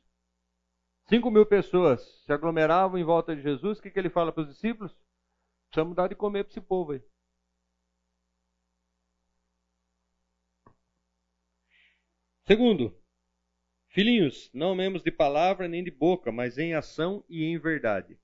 [1.08, 3.78] Cinco mil pessoas se aglomeravam em volta de Jesus.
[3.78, 4.94] O que, que ele fala para os discípulos?
[5.68, 7.02] Precisamos dar de comer para esse povo aí.
[12.46, 12.96] Segundo,
[13.98, 18.16] filhinhos, não amemos de palavra nem de boca, mas em ação e em verdade.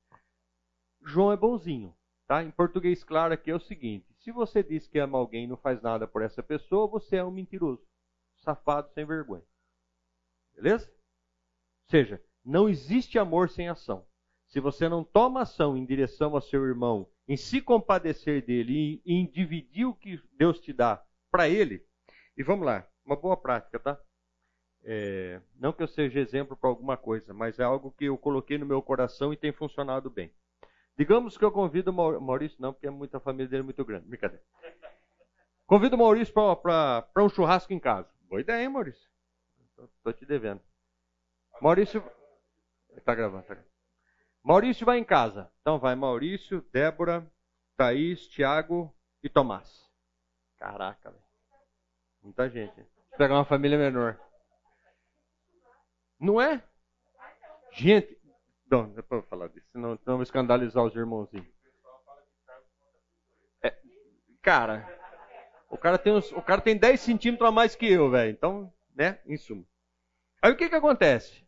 [1.02, 1.92] João é bonzinho,
[2.28, 2.44] tá?
[2.44, 5.56] Em português claro aqui é o seguinte: se você diz que ama alguém e não
[5.56, 7.84] faz nada por essa pessoa, você é um mentiroso,
[8.36, 9.42] safado sem vergonha.
[10.54, 10.86] Beleza?
[10.86, 14.06] Ou seja, não existe amor sem ação.
[14.46, 19.22] Se você não toma ação em direção ao seu irmão, em se compadecer dele, em,
[19.22, 21.84] em dividir o que Deus te dá para ele,
[22.36, 24.00] e vamos lá, uma boa prática, tá?
[24.86, 28.58] É, não que eu seja exemplo para alguma coisa, mas é algo que eu coloquei
[28.58, 30.30] no meu coração e tem funcionado bem.
[30.96, 34.44] Digamos que eu convido o Maurício, não, porque muita família dele é muito grande, brincadeira.
[35.66, 38.08] Convido o Maurício para um churrasco em casa.
[38.28, 39.08] Boa ideia, hein, Maurício?
[39.96, 40.60] Estou te devendo.
[41.60, 42.04] Maurício.
[42.96, 43.74] Está gravando, está gravando.
[44.42, 45.50] Maurício vai em casa.
[45.62, 47.26] Então vai Maurício, Débora,
[47.76, 49.90] Thaís, Tiago e Tomás.
[50.58, 51.24] Caraca, velho.
[52.22, 52.76] Muita gente.
[52.76, 54.20] Vou pegar uma família menor.
[56.18, 56.62] Não é?
[57.72, 58.18] Gente.
[58.70, 61.46] Não, não é para falar disso, senão, não vou escandalizar os irmãozinhos.
[63.62, 63.76] É,
[64.42, 64.88] cara,
[65.68, 68.30] o cara tem uns, o cara tem 10 centímetros a mais que eu, velho.
[68.30, 69.64] Então, né, em suma.
[70.40, 71.44] Aí o que que acontece?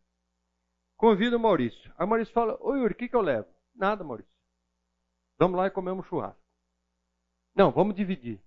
[0.97, 1.93] Convido o Maurício.
[1.97, 3.49] Aí o Maurício fala: Ô Yuri, o que, que eu levo?
[3.75, 4.33] Nada, Maurício.
[5.39, 6.41] Vamos lá e comemos churrasco.
[7.55, 8.41] Não, vamos dividir.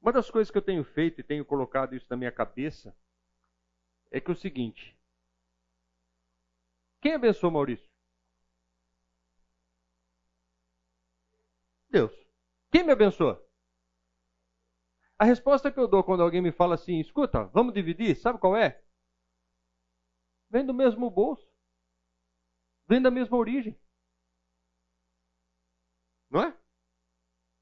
[0.00, 2.96] Uma das coisas que eu tenho feito e tenho colocado isso na minha cabeça
[4.10, 4.96] é que é o seguinte:
[7.00, 7.88] quem abençoou Maurício?
[11.90, 12.12] Deus.
[12.70, 13.42] Quem me abençoa?
[15.18, 18.56] A resposta que eu dou quando alguém me fala assim: escuta, vamos dividir, sabe qual
[18.56, 18.82] é?
[20.50, 21.46] Vem do mesmo bolso.
[22.88, 23.78] Vem da mesma origem.
[26.30, 26.56] Não é?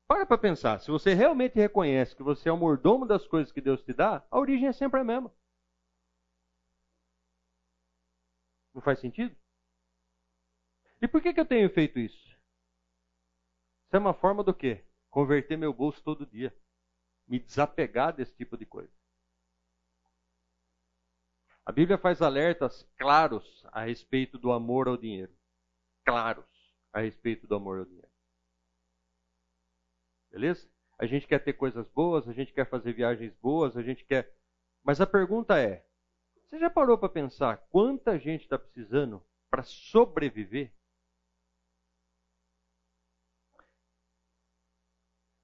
[0.06, 0.80] Para para pensar.
[0.80, 4.26] Se você realmente reconhece que você é o mordomo das coisas que Deus te dá,
[4.30, 5.32] a origem é sempre a mesma.
[8.74, 9.34] Não faz sentido?
[11.00, 12.26] E por que, que eu tenho feito isso?
[12.26, 14.84] Isso é uma forma do quê?
[15.08, 16.54] Converter meu bolso todo dia.
[17.26, 18.92] Me desapegar desse tipo de coisa.
[21.64, 25.32] A Bíblia faz alertas claros a respeito do amor ao dinheiro.
[26.04, 26.44] Claros
[26.92, 28.10] a respeito do amor ao dinheiro.
[30.30, 30.68] Beleza?
[30.98, 34.36] A gente quer ter coisas boas, a gente quer fazer viagens boas, a gente quer.
[34.82, 35.83] Mas a pergunta é:
[36.54, 40.72] você já parou para pensar quanta gente está precisando para sobreviver?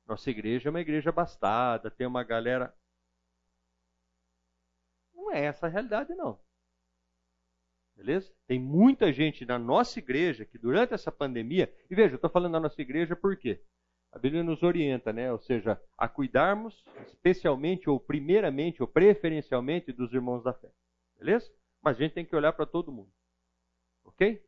[0.07, 2.73] Nossa igreja é uma igreja abastada, tem uma galera.
[5.13, 6.41] Não é essa a realidade, não.
[7.97, 8.33] Beleza?
[8.47, 12.53] Tem muita gente na nossa igreja que durante essa pandemia, e veja, eu estou falando
[12.53, 13.61] da nossa igreja por quê?
[14.13, 15.33] A Bíblia nos orienta, né?
[15.33, 20.71] Ou seja, a cuidarmos especialmente ou primeiramente ou preferencialmente dos irmãos da fé.
[21.21, 21.49] Beleza?
[21.81, 23.13] Mas a gente tem que olhar para todo mundo.
[24.05, 24.45] OK?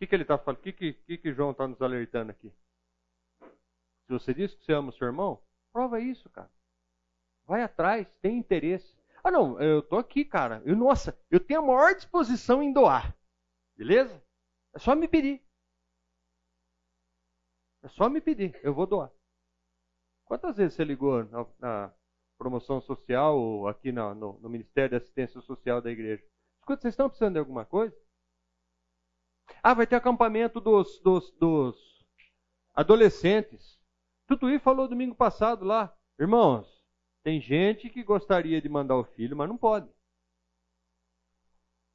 [0.00, 0.58] que, que ele está falando?
[0.58, 2.50] O que, que, que, que João está nos alertando aqui?
[4.06, 5.42] Se você diz que você ama o seu irmão,
[5.72, 6.50] prova isso, cara.
[7.44, 8.98] Vai atrás, tem interesse.
[9.22, 10.62] Ah, não, eu tô aqui, cara.
[10.64, 13.14] Eu, nossa, eu tenho a maior disposição em doar.
[13.76, 14.22] Beleza?
[14.74, 15.42] É só me pedir.
[17.82, 19.12] É só me pedir, eu vou doar.
[20.24, 21.94] Quantas vezes você ligou na, na
[22.40, 26.24] promoção social ou aqui no, no, no, Ministério da Assistência Social da igreja?
[26.58, 27.94] Escuta, vocês estão precisando de alguma coisa?
[29.62, 31.76] Ah, vai ter acampamento dos, dos, dos
[32.74, 33.78] adolescentes.
[34.26, 35.94] Tutuí falou domingo passado lá.
[36.18, 36.82] Irmãos,
[37.22, 39.90] tem gente que gostaria de mandar o filho, mas não pode.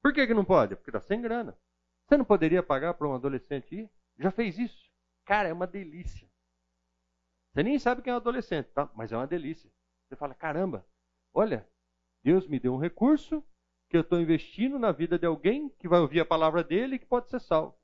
[0.04, 0.76] Por que, que não pode?
[0.76, 1.58] Porque está sem grana.
[2.06, 3.90] Você não poderia pagar para um adolescente ir?
[4.20, 4.92] Já fez isso?
[5.26, 6.30] Cara, é uma delícia.
[7.52, 8.92] Você nem sabe quem é um adolescente, tá?
[8.94, 9.72] mas é uma delícia.
[10.16, 10.88] Você fala: caramba,
[11.34, 11.70] olha,
[12.24, 13.46] Deus me deu um recurso
[13.90, 17.00] que eu estou investindo na vida de alguém que vai ouvir a palavra dele e
[17.00, 17.78] que pode ser salvo.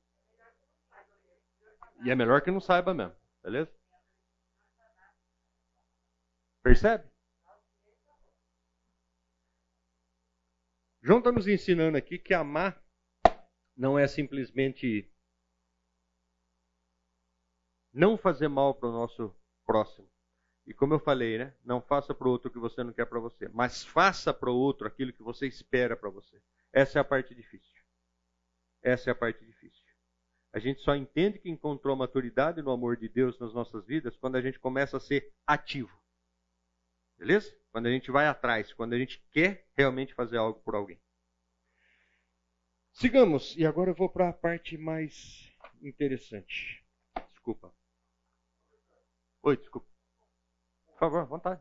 [2.02, 3.70] E é melhor que não saiba mesmo, beleza?
[6.62, 7.06] Percebe?
[11.02, 12.82] João está nos ensinando aqui que amar
[13.76, 15.12] não é simplesmente
[17.92, 20.11] não fazer mal para o nosso próximo.
[20.66, 21.54] E como eu falei, né?
[21.64, 24.50] Não faça para o outro o que você não quer para você, mas faça para
[24.50, 26.40] o outro aquilo que você espera para você.
[26.72, 27.82] Essa é a parte difícil.
[28.80, 29.82] Essa é a parte difícil.
[30.52, 34.36] A gente só entende que encontrou maturidade no amor de Deus nas nossas vidas quando
[34.36, 35.96] a gente começa a ser ativo.
[37.18, 37.56] Beleza?
[37.70, 41.00] Quando a gente vai atrás, quando a gente quer realmente fazer algo por alguém.
[42.92, 45.50] Sigamos, e agora eu vou para a parte mais
[45.80, 46.84] interessante.
[47.30, 47.74] Desculpa.
[49.42, 49.91] Oi, desculpa.
[51.02, 51.60] Por favor, vontade.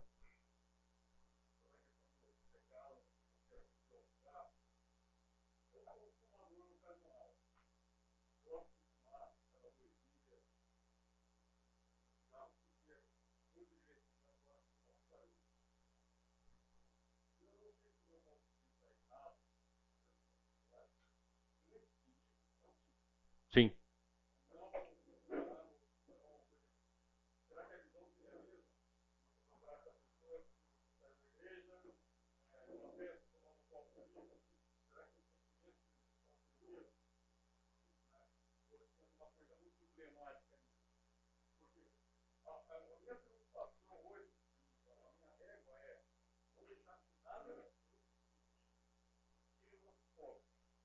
[23.53, 23.71] Sim.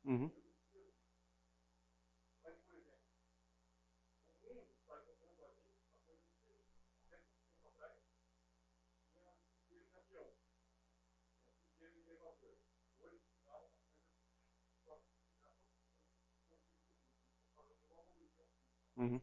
[0.07, 0.31] Uhum.
[18.97, 19.21] Uhum.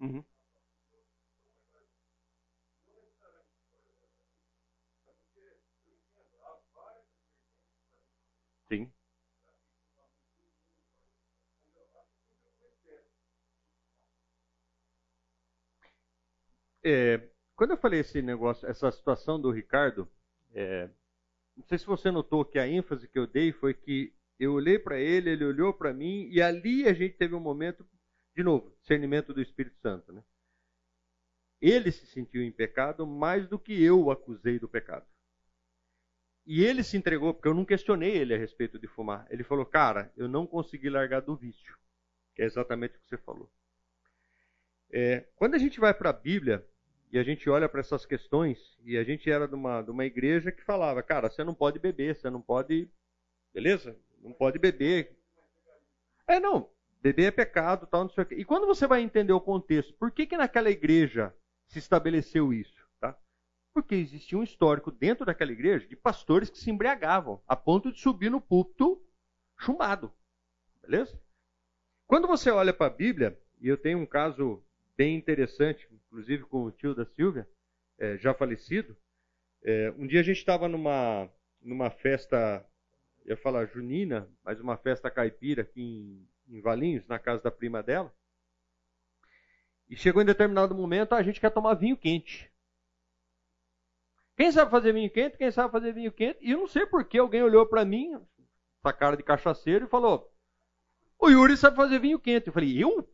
[0.00, 0.24] Uhum.
[8.68, 8.92] Sim.
[16.82, 17.20] É,
[17.56, 20.08] quando eu falei esse negócio, essa situação do Ricardo,
[20.54, 20.88] é,
[21.56, 24.78] não sei se você notou que a ênfase que eu dei foi que eu olhei
[24.78, 27.86] para ele, ele olhou para mim, e ali a gente teve um momento
[28.34, 30.12] de novo, discernimento do Espírito Santo.
[30.12, 30.22] Né?
[31.60, 35.06] Ele se sentiu em pecado mais do que eu o acusei do pecado.
[36.46, 39.26] E ele se entregou, porque eu não questionei ele a respeito de fumar.
[39.30, 41.78] Ele falou, cara, eu não consegui largar do vício.
[42.34, 43.50] Que é exatamente o que você falou.
[44.90, 46.66] É, quando a gente vai para a Bíblia
[47.10, 50.04] e a gente olha para essas questões, e a gente era de uma, de uma
[50.04, 52.90] igreja que falava, cara, você não pode beber, você não pode.
[53.52, 53.96] Beleza?
[54.20, 55.16] Não pode beber.
[56.26, 56.73] É, não.
[57.04, 58.34] Beber é pecado, tal, não sei o quê.
[58.34, 61.36] E quando você vai entender o contexto, por que, que naquela igreja
[61.68, 62.88] se estabeleceu isso?
[62.98, 63.14] Tá?
[63.74, 68.00] Porque existia um histórico dentro daquela igreja de pastores que se embriagavam, a ponto de
[68.00, 69.04] subir no púlpito
[69.60, 70.10] chumbado.
[70.80, 71.20] Beleza?
[72.06, 74.64] Quando você olha para a Bíblia, e eu tenho um caso
[74.96, 77.46] bem interessante, inclusive com o tio da Silvia,
[77.98, 78.96] é, já falecido.
[79.62, 81.30] É, um dia a gente estava numa,
[81.60, 82.64] numa festa
[83.26, 87.82] ia falar junina, mas uma festa caipira aqui em, em Valinhos, na casa da prima
[87.82, 88.14] dela.
[89.88, 92.50] E chegou em determinado momento, a gente quer tomar vinho quente.
[94.36, 95.36] Quem sabe fazer vinho quente?
[95.36, 96.38] Quem sabe fazer vinho quente?
[96.40, 98.20] E eu não sei por que alguém olhou para mim,
[98.80, 100.32] essa cara de cachaceiro, e falou:
[101.18, 102.48] O Yuri sabe fazer vinho quente.
[102.48, 103.08] Eu falei: Eu?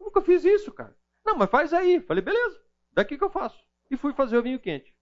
[0.00, 0.96] eu nunca fiz isso, cara.
[1.24, 1.96] Não, mas faz aí.
[1.96, 3.62] Eu falei: Beleza, daqui que eu faço.
[3.90, 4.94] E fui fazer o vinho quente.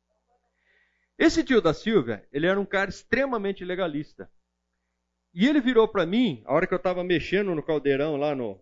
[1.17, 4.31] Esse tio da Silvia, ele era um cara extremamente legalista.
[5.33, 8.61] E ele virou para mim, a hora que eu estava mexendo no caldeirão lá no.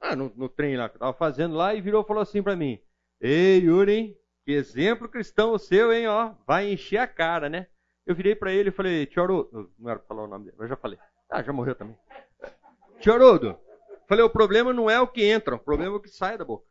[0.00, 2.42] Ah, no, no trem lá que eu estava fazendo lá, e virou e falou assim
[2.42, 2.80] para mim:
[3.20, 6.08] Ei, Yuri, que exemplo cristão o seu, hein?
[6.08, 7.68] Ó, vai encher a cara, né?
[8.04, 10.68] Eu virei para ele e falei, Tiorudo, não era para falar o nome dele, mas
[10.68, 10.98] já falei.
[11.30, 11.96] Ah, já morreu também.
[12.98, 13.58] Tiorudo,
[14.08, 16.44] falei, o problema não é o que entra, o problema é o que sai da
[16.44, 16.66] boca.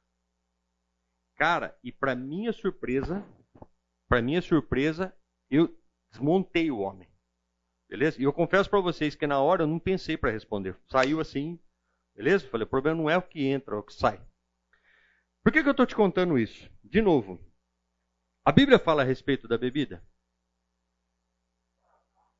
[1.38, 3.26] Cara, e para minha surpresa,
[4.10, 5.16] para minha surpresa,
[5.50, 5.74] eu
[6.12, 7.11] desmontei o homem.
[7.92, 8.22] Beleza?
[8.22, 10.78] E eu confesso para vocês que na hora eu não pensei para responder.
[10.90, 11.60] Saiu assim,
[12.16, 12.48] beleza?
[12.48, 14.26] Falei, o problema não é o que entra, é o que sai.
[15.44, 16.72] Por que, que eu estou te contando isso?
[16.82, 17.38] De novo,
[18.46, 20.02] a Bíblia fala a respeito da bebida?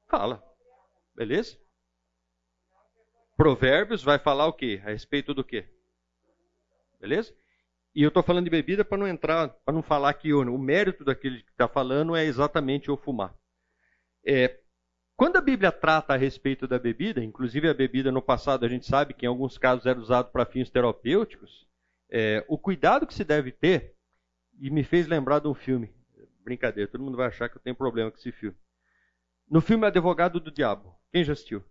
[0.08, 0.42] Fala.
[1.14, 1.60] Beleza?
[3.36, 4.82] Provérbios vai falar o quê?
[4.86, 5.68] A respeito do quê?
[6.98, 7.36] Beleza?
[7.94, 11.04] E eu estou falando de bebida para não entrar, para não falar que o, mérito
[11.04, 13.36] daquele que está falando é exatamente o fumar.
[14.26, 14.62] É,
[15.22, 18.88] quando a Bíblia trata a respeito da bebida, inclusive a bebida no passado a gente
[18.88, 21.68] sabe que em alguns casos era usado para fins terapêuticos,
[22.10, 23.96] é, o cuidado que se deve ter
[24.60, 25.94] e me fez lembrar de um filme.
[26.44, 28.58] Brincadeira, todo mundo vai achar que eu tenho problema com esse filme.
[29.48, 30.96] No filme Advogado do Diabo.
[31.12, 31.64] Quem já assistiu?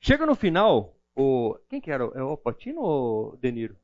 [0.00, 1.56] Chega no final, o.
[1.68, 2.02] Quem que era?
[2.16, 3.76] É o Patino ou o Deniro?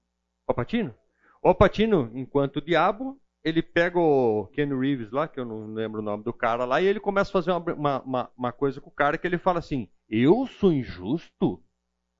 [0.49, 0.93] O Patino?
[1.41, 6.05] O Patino, enquanto diabo, ele pega o Ken Reeves lá, que eu não lembro o
[6.05, 8.95] nome do cara lá, e ele começa a fazer uma, uma, uma coisa com o
[8.95, 11.63] cara que ele fala assim: Eu sou injusto?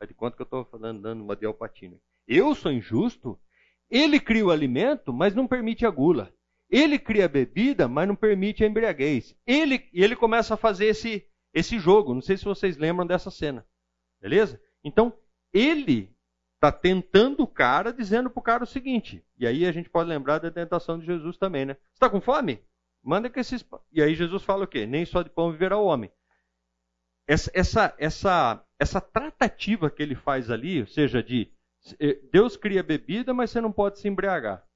[0.01, 1.47] É de quanto que eu estou falando, dando uma de?
[2.27, 3.39] Eu sou injusto?
[3.91, 6.33] Ele cria o alimento, mas não permite a gula.
[6.71, 9.35] Ele cria a bebida, mas não permite a embriaguez.
[9.47, 12.15] Ele, e ele começa a fazer esse, esse jogo.
[12.15, 13.67] Não sei se vocês lembram dessa cena.
[14.21, 14.61] Beleza?
[14.85, 15.13] Então,
[15.53, 16.15] ele
[16.59, 19.25] está tentando o cara, dizendo para o cara o seguinte.
[19.39, 21.75] E aí a gente pode lembrar da tentação de Jesus também, né?
[21.75, 22.63] Você está com fome?
[23.03, 23.65] Manda que esses.
[23.93, 24.85] E aí Jesus fala o quê?
[24.85, 26.13] Nem só de pão viverá o homem.
[27.29, 31.53] Essa, essa, essa, essa tratativa que ele faz ali, ou seja, de
[32.01, 34.67] eh, Deus cria bebida, mas você não pode se embriagar.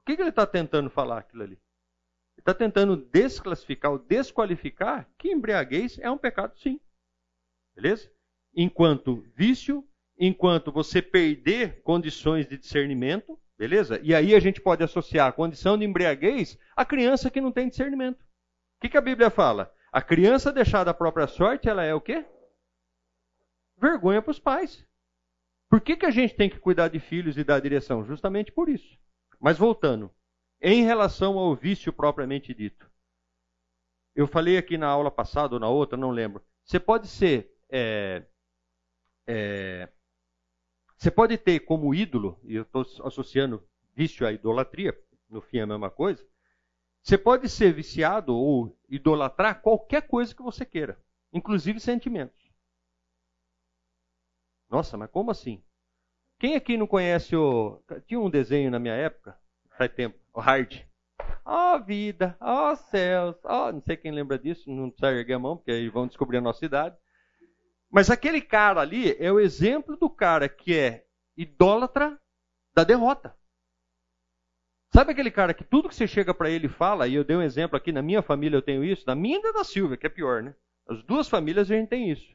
[0.00, 1.52] O que, que ele está tentando falar aquilo ali?
[1.54, 6.80] Ele está tentando desclassificar ou desqualificar que embriaguez é um pecado, sim.
[7.74, 8.10] Beleza?
[8.54, 9.86] Enquanto vício,
[10.18, 14.00] enquanto você perder condições de discernimento, beleza?
[14.02, 17.68] E aí a gente pode associar a condição de embriaguez à criança que não tem
[17.68, 18.20] discernimento.
[18.20, 19.72] O que, que a Bíblia fala?
[19.92, 22.24] A criança deixada à própria sorte, ela é o quê?
[23.76, 24.84] Vergonha para os pais.
[25.70, 28.04] Por que, que a gente tem que cuidar de filhos e dar direção?
[28.04, 28.98] Justamente por isso.
[29.40, 30.10] Mas voltando,
[30.60, 32.90] em relação ao vício propriamente dito.
[34.14, 36.42] Eu falei aqui na aula passada ou na outra, não lembro.
[36.64, 37.54] Você pode ser.
[37.70, 38.24] É,
[39.26, 39.88] é,
[40.98, 43.64] você pode ter como ídolo, e eu estou associando
[43.94, 44.98] vício à idolatria,
[45.30, 46.26] no fim é a mesma coisa.
[47.00, 51.00] Você pode ser viciado ou idolatrar qualquer coisa que você queira,
[51.32, 52.50] inclusive sentimentos.
[54.68, 55.62] Nossa, mas como assim?
[56.36, 57.80] Quem aqui não conhece o.
[58.04, 59.38] Tinha um desenho na minha época,
[59.76, 60.82] faz tempo, o Hard.
[61.44, 65.12] Ó oh, vida, ó oh, céus, ó, oh, não sei quem lembra disso, não precisa
[65.12, 66.96] erguer a mão, porque aí vão descobrir a nossa idade.
[67.90, 71.06] Mas aquele cara ali é o exemplo do cara que é
[71.36, 72.20] idólatra
[72.74, 73.34] da derrota.
[74.92, 77.42] Sabe aquele cara que tudo que você chega para ele fala, e eu dei um
[77.42, 80.10] exemplo aqui, na minha família eu tenho isso, na minha e da Silvia, que é
[80.10, 80.54] pior, né?
[80.88, 82.26] As duas famílias a gente tem isso.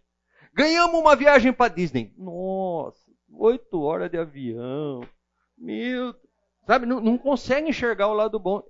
[0.53, 2.13] Ganhamos uma viagem para Disney.
[2.15, 5.01] Nossa, oito horas de avião.
[5.57, 6.15] Meu,
[6.67, 8.57] sabe, não, não consegue enxergar o lado bom.
[8.57, 8.69] O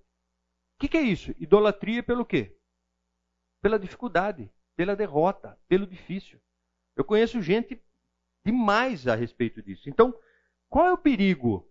[0.79, 1.35] que, que é isso?
[1.37, 2.57] Idolatria pelo quê?
[3.61, 6.39] Pela dificuldade, pela derrota, pelo difícil.
[6.95, 7.81] Eu conheço gente
[8.45, 9.89] demais a respeito disso.
[9.89, 10.13] Então,
[10.69, 11.67] qual é o perigo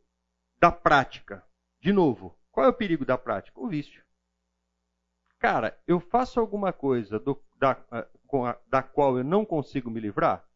[0.59, 1.45] da prática?
[1.81, 3.61] De novo, qual é o perigo da prática?
[3.61, 4.03] O vício.
[5.39, 8.07] Cara, eu faço alguma coisa do, da, a,
[8.69, 10.49] da qual eu não consigo me livrar?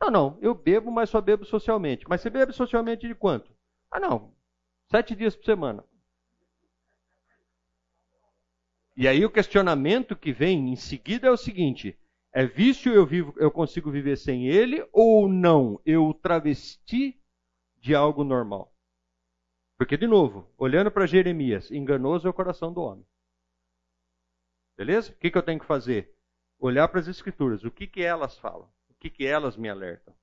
[0.00, 2.06] Não, não, eu bebo, mas só bebo socialmente.
[2.08, 3.54] Mas você bebe socialmente de quanto?
[3.90, 4.34] Ah, não,
[4.90, 5.84] sete dias por semana.
[8.96, 11.98] E aí o questionamento que vem em seguida é o seguinte:
[12.32, 15.80] é vício eu vivo, eu consigo viver sem ele ou não?
[15.84, 17.20] Eu travesti
[17.76, 18.72] de algo normal?
[19.76, 23.06] Porque de novo, olhando para Jeremias, enganoso é o coração do homem.
[24.76, 25.12] Beleza?
[25.12, 26.14] O que, que eu tenho que fazer?
[26.58, 27.64] Olhar para as escrituras.
[27.64, 28.70] O que, que elas falam?
[28.88, 30.14] O que, que elas me alertam?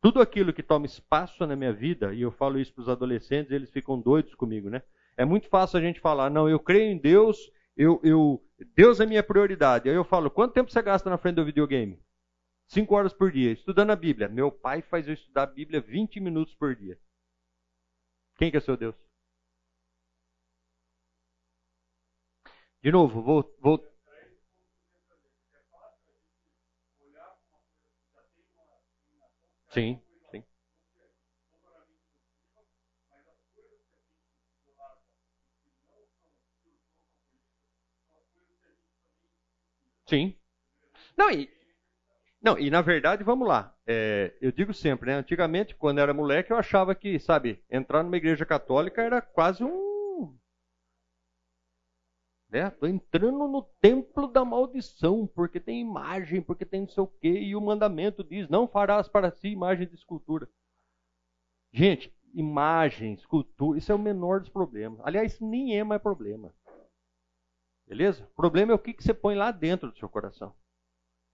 [0.00, 3.52] Tudo aquilo que toma espaço na minha vida, e eu falo isso para os adolescentes,
[3.52, 4.82] eles ficam doidos comigo, né?
[5.16, 9.06] É muito fácil a gente falar, não, eu creio em Deus, eu, eu, Deus é
[9.06, 9.88] minha prioridade.
[9.88, 11.98] Aí eu falo, quanto tempo você gasta na frente do videogame?
[12.68, 14.28] Cinco horas por dia, estudando a Bíblia.
[14.28, 16.98] Meu pai faz eu estudar a Bíblia 20 minutos por dia.
[18.36, 18.94] Quem que é seu Deus?
[22.82, 23.78] De novo, vou, vou
[29.70, 30.02] Sim,
[40.10, 40.36] sim.
[41.16, 41.48] Não, e,
[42.42, 43.74] não, e na verdade, vamos lá.
[43.86, 45.16] É, eu digo sempre, né?
[45.16, 50.36] Antigamente, quando era moleque, eu achava que, sabe, entrar numa igreja católica era quase um.
[52.50, 52.68] Né?
[52.70, 57.30] Tô entrando no templo da maldição, porque tem imagem, porque tem não sei o quê,
[57.30, 60.48] e o mandamento diz: não farás para si imagem de escultura.
[61.72, 65.00] Gente, imagem, escultura, isso é o menor dos problemas.
[65.04, 66.52] Aliás, nem é mais problema.
[67.90, 68.22] Beleza?
[68.22, 70.54] O problema é o que, você põe lá dentro do seu coração.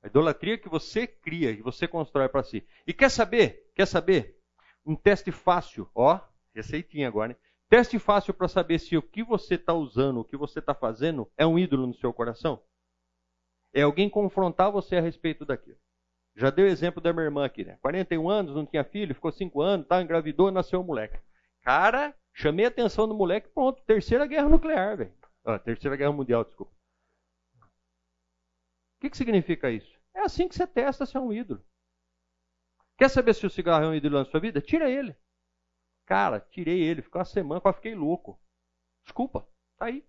[0.03, 2.67] A idolatria que você cria, que você constrói para si.
[2.87, 3.71] E quer saber?
[3.75, 4.41] Quer saber?
[4.83, 6.19] Um teste fácil, ó,
[6.55, 7.37] receitinha agora, né?
[7.69, 11.31] Teste fácil para saber se o que você está usando, o que você está fazendo,
[11.37, 12.63] é um ídolo no seu coração.
[13.75, 15.77] É alguém confrontar você a respeito daquilo.
[16.35, 17.77] Já dei o exemplo da minha irmã aqui, né?
[17.83, 21.19] 41 anos, não tinha filho, ficou 5 anos, tá, engravidou, nasceu um moleque.
[21.61, 25.13] Cara, chamei a atenção do moleque, pronto, terceira guerra nuclear, velho.
[25.47, 26.73] Ah, terceira Guerra Mundial, desculpa.
[28.97, 29.97] O que, que significa isso?
[30.13, 31.65] É assim que você testa se é um ídolo.
[32.99, 34.61] Quer saber se o cigarro é um ídolo na sua vida?
[34.61, 35.15] Tira ele.
[36.05, 38.41] Cara, tirei ele, ficou uma semana, quase fiquei louco.
[39.05, 39.47] Desculpa,
[39.79, 40.05] tá aí.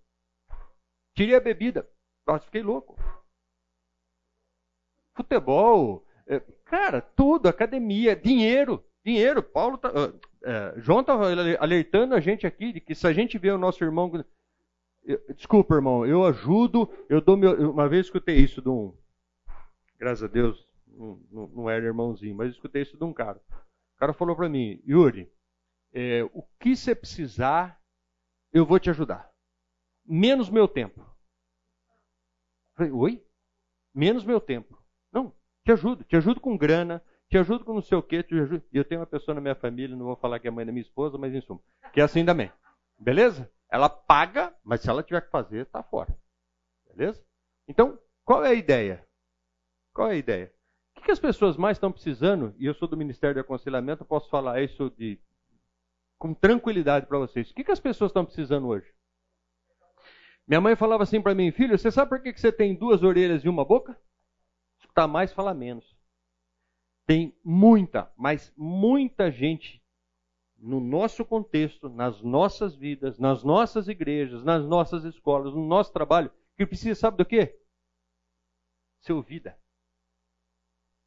[1.14, 1.88] Tirei a bebida,
[2.24, 2.96] quase fiquei louco.
[5.14, 9.40] Futebol, é, cara, tudo, academia, dinheiro, dinheiro.
[9.40, 9.90] Paulo tá,
[10.42, 11.26] é, João estava
[11.60, 14.10] alertando a gente aqui de que se a gente vê o nosso irmão
[15.34, 17.70] desculpa, irmão, eu ajudo, eu dou meu.
[17.70, 18.94] Uma vez escutei isso de um.
[19.98, 23.40] Graças a Deus, não, não era irmãozinho, mas escutei isso de um cara.
[23.96, 25.30] O cara falou para mim, Yuri,
[25.92, 27.80] é, o que você precisar,
[28.52, 29.30] eu vou te ajudar.
[30.04, 31.00] Menos meu tempo.
[31.00, 33.24] Eu falei, oi?
[33.94, 34.80] Menos meu tempo.
[35.12, 38.34] Não, te ajudo, te ajudo com grana, te ajudo com não sei o quê, te
[38.34, 38.62] ajudo.
[38.72, 40.64] E eu tenho uma pessoa na minha família, não vou falar que é a mãe
[40.64, 41.60] da minha esposa, mas em suma,
[41.92, 42.52] que é assim também.
[42.98, 43.50] Beleza?
[43.70, 46.16] Ela paga, mas se ela tiver que fazer, está fora.
[46.86, 47.22] Beleza?
[47.66, 49.06] Então, qual é a ideia?
[49.92, 50.52] Qual é a ideia?
[50.96, 54.28] O que as pessoas mais estão precisando, e eu sou do Ministério de Aconselhamento, posso
[54.28, 55.20] falar isso de,
[56.18, 57.50] com tranquilidade para vocês.
[57.50, 58.92] O que as pessoas estão precisando hoje?
[60.46, 63.44] Minha mãe falava assim para mim, filho, você sabe por que você tem duas orelhas
[63.44, 63.98] e uma boca?
[64.80, 65.96] Escutar mais, falar menos.
[67.06, 69.82] Tem muita, mas muita gente
[70.58, 76.30] no nosso contexto, nas nossas vidas, nas nossas igrejas, nas nossas escolas, no nosso trabalho,
[76.56, 77.58] que precisa, sabe do quê?
[79.00, 79.58] Ser ouvida.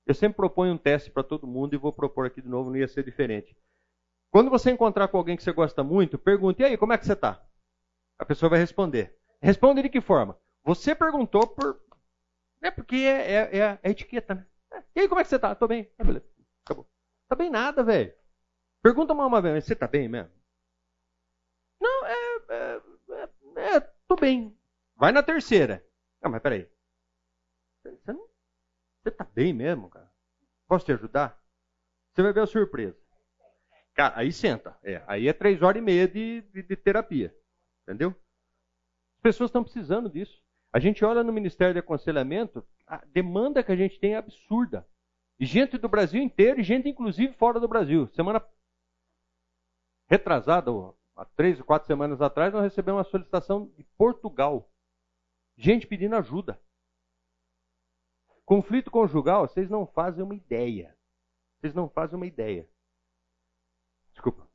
[0.06, 2.78] Eu sempre proponho um teste para todo mundo e vou propor aqui de novo, não
[2.78, 3.56] ia ser diferente.
[4.32, 7.06] Quando você encontrar com alguém que você gosta muito, pergunte, e aí, como é que
[7.06, 7.46] você está?
[8.18, 9.18] A pessoa vai responder.
[9.42, 10.40] Responde de que forma?
[10.64, 11.82] Você perguntou por.
[12.62, 14.48] É porque é, é, é a etiqueta, né?
[14.96, 15.52] E aí, como é que você está?
[15.52, 15.92] Estou bem.
[15.98, 16.26] Ah, beleza.
[16.64, 16.88] Acabou.
[17.28, 18.14] Tá bem nada, velho.
[18.82, 20.32] Pergunta uma vez, você está bem mesmo?
[21.80, 22.14] Não, é,
[22.50, 24.58] é, é, é, tô bem.
[24.96, 25.86] Vai na terceira.
[26.22, 26.68] Ah, mas peraí.
[27.84, 28.28] Você, não,
[29.02, 30.12] você tá bem mesmo, cara?
[30.68, 31.40] Posso te ajudar?
[32.14, 32.98] Você vai ver a surpresa.
[33.94, 34.78] Cara, aí senta.
[34.84, 37.36] É, aí é três horas e meia de, de, de terapia.
[37.84, 38.10] Entendeu?
[38.10, 40.42] As pessoas estão precisando disso.
[40.74, 44.88] A gente olha no Ministério de Aconselhamento, a demanda que a gente tem é absurda.
[45.40, 48.08] E gente do Brasil inteiro e gente inclusive fora do Brasil.
[48.14, 48.42] Semana
[50.12, 54.70] retrasado, há três ou quatro semanas atrás, nós recebemos uma solicitação de Portugal.
[55.56, 56.62] Gente pedindo ajuda.
[58.44, 60.94] Conflito conjugal, vocês não fazem uma ideia.
[61.58, 62.68] Vocês não fazem uma ideia.
[64.12, 64.46] Desculpa.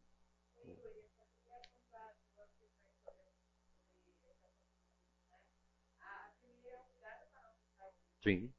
[8.23, 8.53] Sim.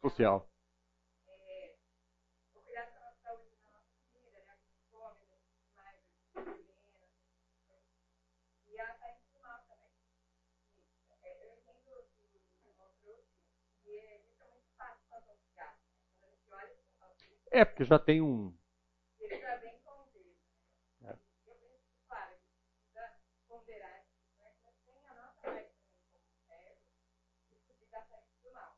[0.00, 0.48] Social.
[17.50, 18.54] É, porque já tem um.
[19.18, 20.36] Ele já vem com Deus.
[21.02, 21.18] É.
[21.46, 24.04] Eu penso, claro, precisa ponderar
[24.62, 25.72] mas tem a nossa parte também
[26.12, 26.80] como servo,
[27.50, 28.76] isso de dar saída do mal.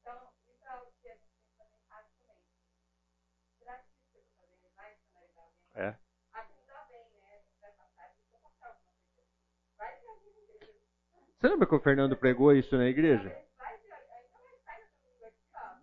[0.00, 2.44] Então, isso é algo que a gente tem que também faz também.
[3.58, 5.64] Será que isso que eu estou fazendo vai finalizar alguém?
[5.74, 5.98] É.
[6.32, 7.42] Aqui está bem, né?
[7.60, 9.30] Vai passar, deixa eu passar alguma coisa.
[9.78, 10.40] Vai que a gente.
[11.40, 13.34] Você lembra que o Fernando pregou isso na igreja?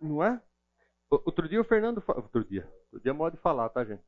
[0.00, 0.40] Não é?
[1.10, 2.02] Outro dia o Fernando.
[2.06, 2.64] Outro dia.
[2.92, 4.02] Outro dia é modo de falar, tá, gente?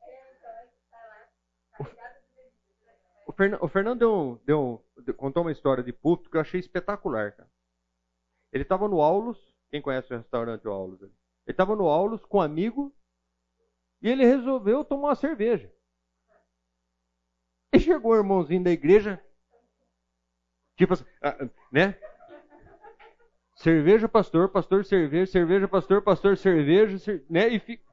[3.27, 7.33] O, o Fernando deu deu deu- contou uma história de púlpito que eu achei espetacular,
[7.33, 7.49] cara.
[8.53, 9.37] Ele estava no Aulus,
[9.69, 11.01] quem conhece o restaurante o Aulus?
[11.01, 11.11] Ele
[11.47, 12.93] estava no Aulus com um amigo
[14.01, 15.69] e ele resolveu tomar uma cerveja.
[17.73, 19.21] E chegou o irmãozinho da igreja,
[20.81, 21.95] tipo assim, ah, né?
[23.55, 27.47] Cerveja, pastor, pastor, cerveja, cerveja, pastor, pastor, cerveja, cer- né?
[27.49, 27.83] E fica.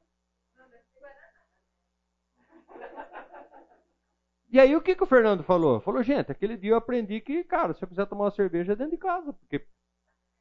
[4.50, 5.80] E aí o que, que o Fernando falou?
[5.80, 8.76] Falou, gente, aquele dia eu aprendi que, cara, se eu quiser tomar uma cerveja é
[8.76, 9.56] dentro de casa, porque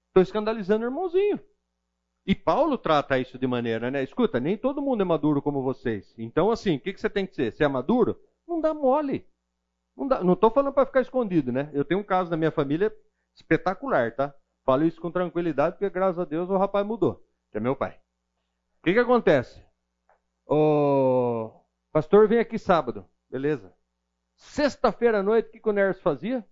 [0.09, 1.39] estou escandalizando o irmãozinho.
[2.25, 4.03] E Paulo trata isso de maneira, né?
[4.03, 6.13] Escuta, nem todo mundo é maduro como vocês.
[6.17, 7.51] Então, assim, o que, que você tem que ser?
[7.53, 8.19] Você é maduro?
[8.47, 9.25] Não dá mole.
[9.97, 11.71] Não, tô falando para ficar escondido, né?
[11.73, 12.95] Eu tenho um caso na minha família
[13.35, 14.33] espetacular, tá?
[14.63, 17.99] Falo isso com tranquilidade, porque graças a Deus o rapaz mudou, que é meu pai.
[18.79, 19.65] O que, que acontece?
[20.45, 21.51] O
[21.91, 23.73] pastor vem aqui sábado, beleza?
[24.35, 26.45] Sexta-feira à noite, o que, que o Nerso fazia?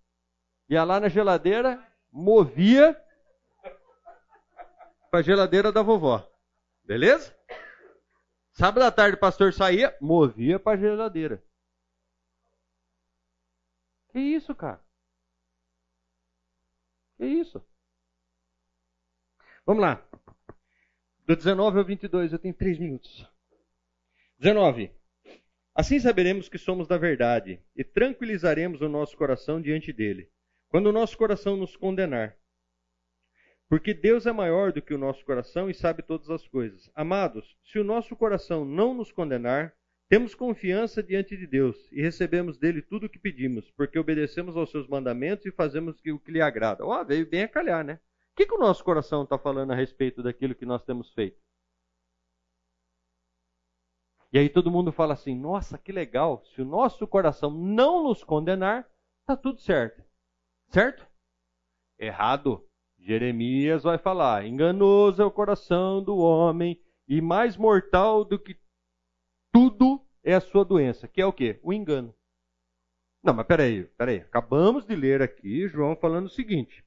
[0.68, 1.80] Ia lá na geladeira,
[2.12, 3.00] movia
[5.12, 6.28] para a geladeira da vovó.
[6.84, 7.36] Beleza?
[8.54, 11.44] Sábado à tarde o pastor saía, movia para a geladeira.
[14.16, 14.82] Que isso, cara?
[17.18, 17.62] Que isso?
[19.66, 20.08] Vamos lá.
[21.26, 23.30] Do 19 ao 22, eu tenho três minutos.
[24.40, 24.90] 19.
[25.74, 30.32] Assim saberemos que somos da verdade e tranquilizaremos o nosso coração diante dele,
[30.70, 32.38] quando o nosso coração nos condenar.
[33.68, 36.90] Porque Deus é maior do que o nosso coração e sabe todas as coisas.
[36.96, 39.76] Amados, se o nosso coração não nos condenar,
[40.08, 44.70] temos confiança diante de Deus e recebemos dele tudo o que pedimos, porque obedecemos aos
[44.70, 46.86] seus mandamentos e fazemos o que lhe agrada.
[46.86, 48.00] Ó, veio bem a calhar, né?
[48.34, 51.40] O que, que o nosso coração está falando a respeito daquilo que nós temos feito?
[54.32, 58.24] E aí todo mundo fala assim: nossa, que legal, se o nosso coração não nos
[58.24, 58.86] condenar,
[59.22, 60.04] está tudo certo.
[60.70, 61.08] Certo?
[61.98, 62.68] Errado.
[63.00, 66.78] Jeremias vai falar: enganoso é o coração do homem
[67.08, 68.60] e mais mortal do que
[69.54, 69.95] tudo
[70.26, 71.60] é a sua doença, que é o quê?
[71.62, 72.14] O engano.
[73.24, 74.18] Não, mas peraí, peraí.
[74.18, 76.84] Acabamos de ler aqui João falando o seguinte.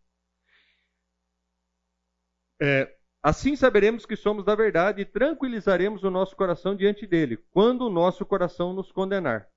[2.61, 7.87] É, assim saberemos que somos da verdade e tranquilizaremos o nosso coração diante dele, quando
[7.87, 9.49] o nosso coração nos condenar.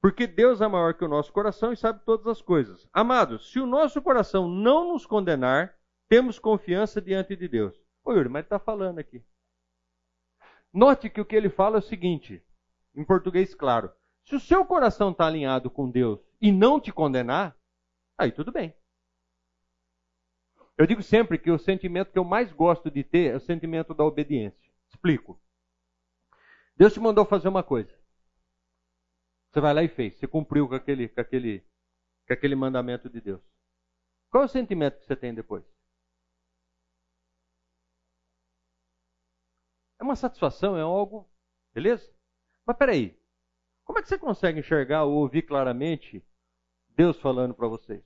[0.00, 2.88] Porque Deus é maior que o nosso coração e sabe todas as coisas.
[2.92, 5.76] Amados, se o nosso coração não nos condenar,
[6.08, 7.74] temos confiança diante de Deus.
[8.04, 9.22] Ô Yuri, mas ele está falando aqui.
[10.72, 12.42] Note que o que ele fala é o seguinte,
[12.98, 13.92] em português claro.
[14.24, 17.56] Se o seu coração está alinhado com Deus e não te condenar,
[18.18, 18.74] aí tudo bem.
[20.76, 23.94] Eu digo sempre que o sentimento que eu mais gosto de ter é o sentimento
[23.94, 24.70] da obediência.
[24.88, 25.40] Explico.
[26.76, 27.96] Deus te mandou fazer uma coisa.
[29.50, 30.18] Você vai lá e fez.
[30.18, 31.60] Você cumpriu com aquele, com aquele,
[32.26, 33.42] com aquele mandamento de Deus.
[34.30, 35.64] Qual é o sentimento que você tem depois?
[40.00, 41.28] É uma satisfação, é algo.
[41.72, 42.17] Beleza?
[42.68, 43.18] Mas peraí.
[43.82, 46.22] Como é que você consegue enxergar ou ouvir claramente
[46.90, 48.04] Deus falando para vocês?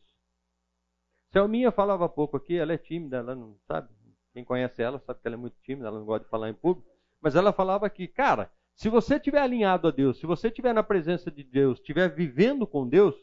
[1.32, 3.88] Selminha falava pouco aqui, ela é tímida, ela não sabe.
[4.32, 6.54] Quem conhece ela sabe que ela é muito tímida, ela não gosta de falar em
[6.54, 6.88] público.
[7.20, 10.84] Mas ela falava aqui, cara, se você estiver alinhado a Deus, se você estiver na
[10.84, 13.16] presença de Deus, estiver vivendo com Deus,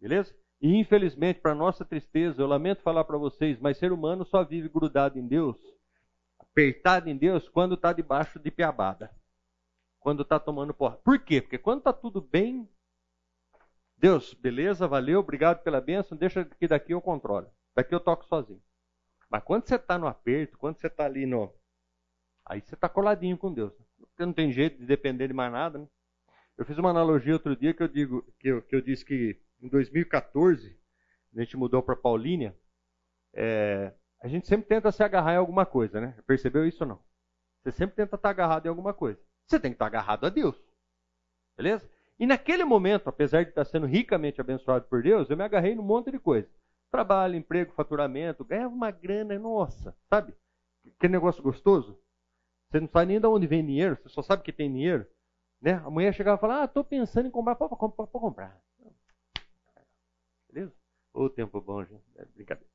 [0.00, 0.34] beleza?
[0.62, 4.70] E infelizmente, para nossa tristeza, eu lamento falar para vocês, mas ser humano só vive
[4.70, 5.58] grudado em Deus,
[6.38, 9.10] apertado em Deus, quando está debaixo de piabada.
[10.04, 10.98] Quando está tomando porra.
[10.98, 11.40] Por quê?
[11.40, 12.68] Porque quando está tudo bem,
[13.96, 17.50] Deus, beleza, valeu, obrigado pela bênção, deixa que daqui eu controlo.
[17.74, 18.62] Daqui eu toco sozinho.
[19.30, 21.50] Mas quando você está no aperto, quando você está ali no.
[22.44, 23.72] Aí você está coladinho com Deus.
[23.98, 25.78] Porque não tem jeito de depender de mais nada.
[25.78, 25.88] Né?
[26.58, 29.40] Eu fiz uma analogia outro dia que eu, digo, que eu, que eu disse que
[29.62, 30.78] em 2014,
[31.34, 32.54] a gente mudou para Paulínia,
[33.32, 33.90] é,
[34.20, 36.14] a gente sempre tenta se agarrar em alguma coisa, né?
[36.26, 37.02] Percebeu isso ou não?
[37.62, 39.18] Você sempre tenta estar agarrado em alguma coisa.
[39.46, 40.56] Você tem que estar agarrado a Deus.
[41.56, 41.88] Beleza?
[42.18, 45.82] E naquele momento, apesar de estar sendo ricamente abençoado por Deus, eu me agarrei num
[45.82, 46.48] monte de coisa.
[46.90, 50.32] Trabalho, emprego, faturamento, ganhava uma grana, nossa, sabe?
[50.96, 51.98] Aquele negócio gostoso.
[52.70, 55.06] Você não sabe nem de onde vem dinheiro, você só sabe que tem dinheiro.
[55.60, 55.74] Né?
[55.74, 58.60] A mulher chegava e falava, ah, estou pensando em comprar, pode, pode, pode comprar.
[60.48, 60.72] Beleza?
[61.12, 62.02] Ô, tempo bom, gente.
[62.16, 62.70] É brincadeira.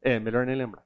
[0.00, 0.84] É, melhor nem lembrar.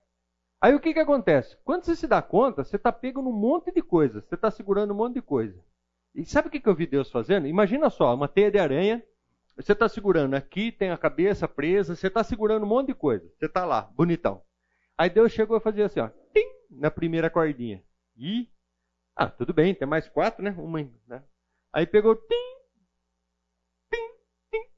[0.60, 1.56] Aí o que, que acontece?
[1.64, 4.20] Quando você se dá conta, você está pego num monte de coisa.
[4.20, 5.58] Você está segurando um monte de coisa.
[6.14, 7.46] E sabe o que, que eu vi Deus fazendo?
[7.46, 9.02] Imagina só, uma teia de aranha.
[9.56, 11.94] Você está segurando aqui, tem a cabeça presa.
[11.96, 13.26] Você está segurando um monte de coisa.
[13.38, 14.42] Você está lá, bonitão.
[14.98, 17.82] Aí Deus chegou a fazer assim, ó, tim, na primeira cordinha.
[18.14, 18.50] E,
[19.16, 20.54] ah, tudo bem, tem mais quatro, né?
[20.58, 21.24] Uma, né?
[21.72, 22.54] Aí pegou, tim,
[23.90, 24.12] tim,
[24.50, 24.70] tim.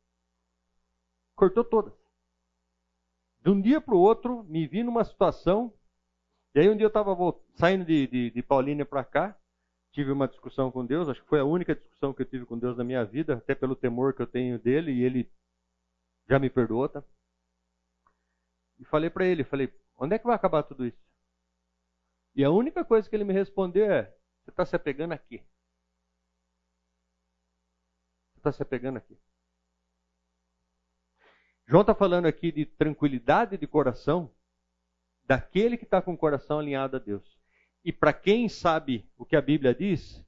[1.35, 2.02] Cortou todas.
[3.43, 5.75] De um dia para o outro, me vi numa situação.
[6.55, 7.15] E aí um dia eu estava
[7.55, 9.37] saindo de, de, de Paulínia para cá,
[9.91, 12.59] tive uma discussão com Deus, acho que foi a única discussão que eu tive com
[12.59, 15.31] Deus na minha vida, até pelo temor que eu tenho dele, e ele
[16.29, 17.03] já me perdoou, tá?
[18.79, 20.99] E falei para ele, falei, onde é que vai acabar tudo isso?
[22.35, 24.05] E a única coisa que ele me respondeu é,
[24.45, 25.39] você está se apegando aqui.
[28.35, 29.19] Você está se apegando aqui.
[31.67, 34.31] João está falando aqui de tranquilidade de coração
[35.25, 37.39] daquele que está com o coração alinhado a Deus.
[37.85, 40.25] E para quem sabe o que a Bíblia diz,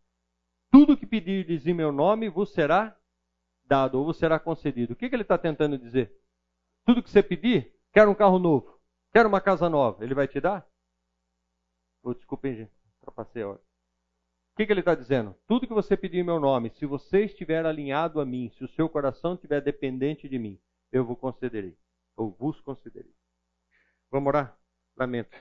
[0.70, 2.97] tudo que pedirdes em meu nome vos será
[3.65, 4.93] dado ou vos será concedido.
[4.93, 6.12] O que, que ele está tentando dizer?
[6.85, 8.81] Tudo que você pedir, quer um carro novo,
[9.12, 10.66] quer uma casa nova, ele vai te dar?
[12.02, 13.61] Oh, desculpem, ultrapassei a hora.
[14.52, 15.35] O que, que ele está dizendo?
[15.47, 18.69] Tudo que você pedir em meu nome, se você estiver alinhado a mim, se o
[18.69, 20.61] seu coração estiver dependente de mim,
[20.95, 21.77] eu vos concederei.
[22.16, 23.12] Ou vos concederei.
[24.11, 24.57] Vamos orar?
[24.97, 25.37] Lamento.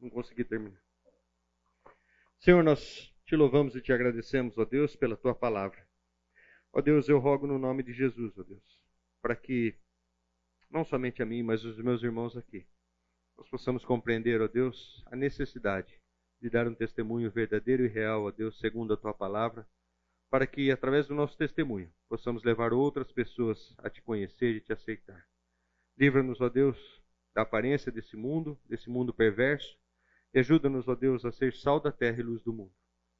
[0.00, 0.82] Não consegui terminar.
[2.40, 5.86] Senhor, nós te louvamos e te agradecemos, ó Deus, pela tua palavra.
[6.72, 8.84] Ó Deus, eu rogo no nome de Jesus, ó Deus,
[9.22, 9.76] para que
[10.68, 12.66] não somente a mim, mas os meus irmãos aqui,
[13.36, 16.00] nós possamos compreender, ó Deus, a necessidade
[16.40, 19.66] de dar um testemunho verdadeiro e real, ó Deus, segundo a tua palavra
[20.30, 24.72] para que, através do nosso testemunho, possamos levar outras pessoas a te conhecer e te
[24.72, 25.26] aceitar.
[25.96, 26.78] Livra-nos, ó Deus,
[27.34, 29.76] da aparência desse mundo, desse mundo perverso,
[30.34, 32.72] e ajuda-nos, ó Deus, a ser sal da terra e luz do mundo.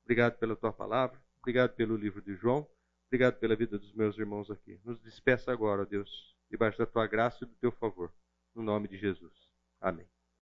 [0.05, 2.69] Obrigado pela tua palavra, obrigado pelo livro de João,
[3.07, 4.81] obrigado pela vida dos meus irmãos aqui.
[4.85, 8.13] Nos despeça agora, ó Deus, debaixo da tua graça e do teu favor.
[8.55, 9.33] No nome de Jesus.
[9.81, 10.07] Amém.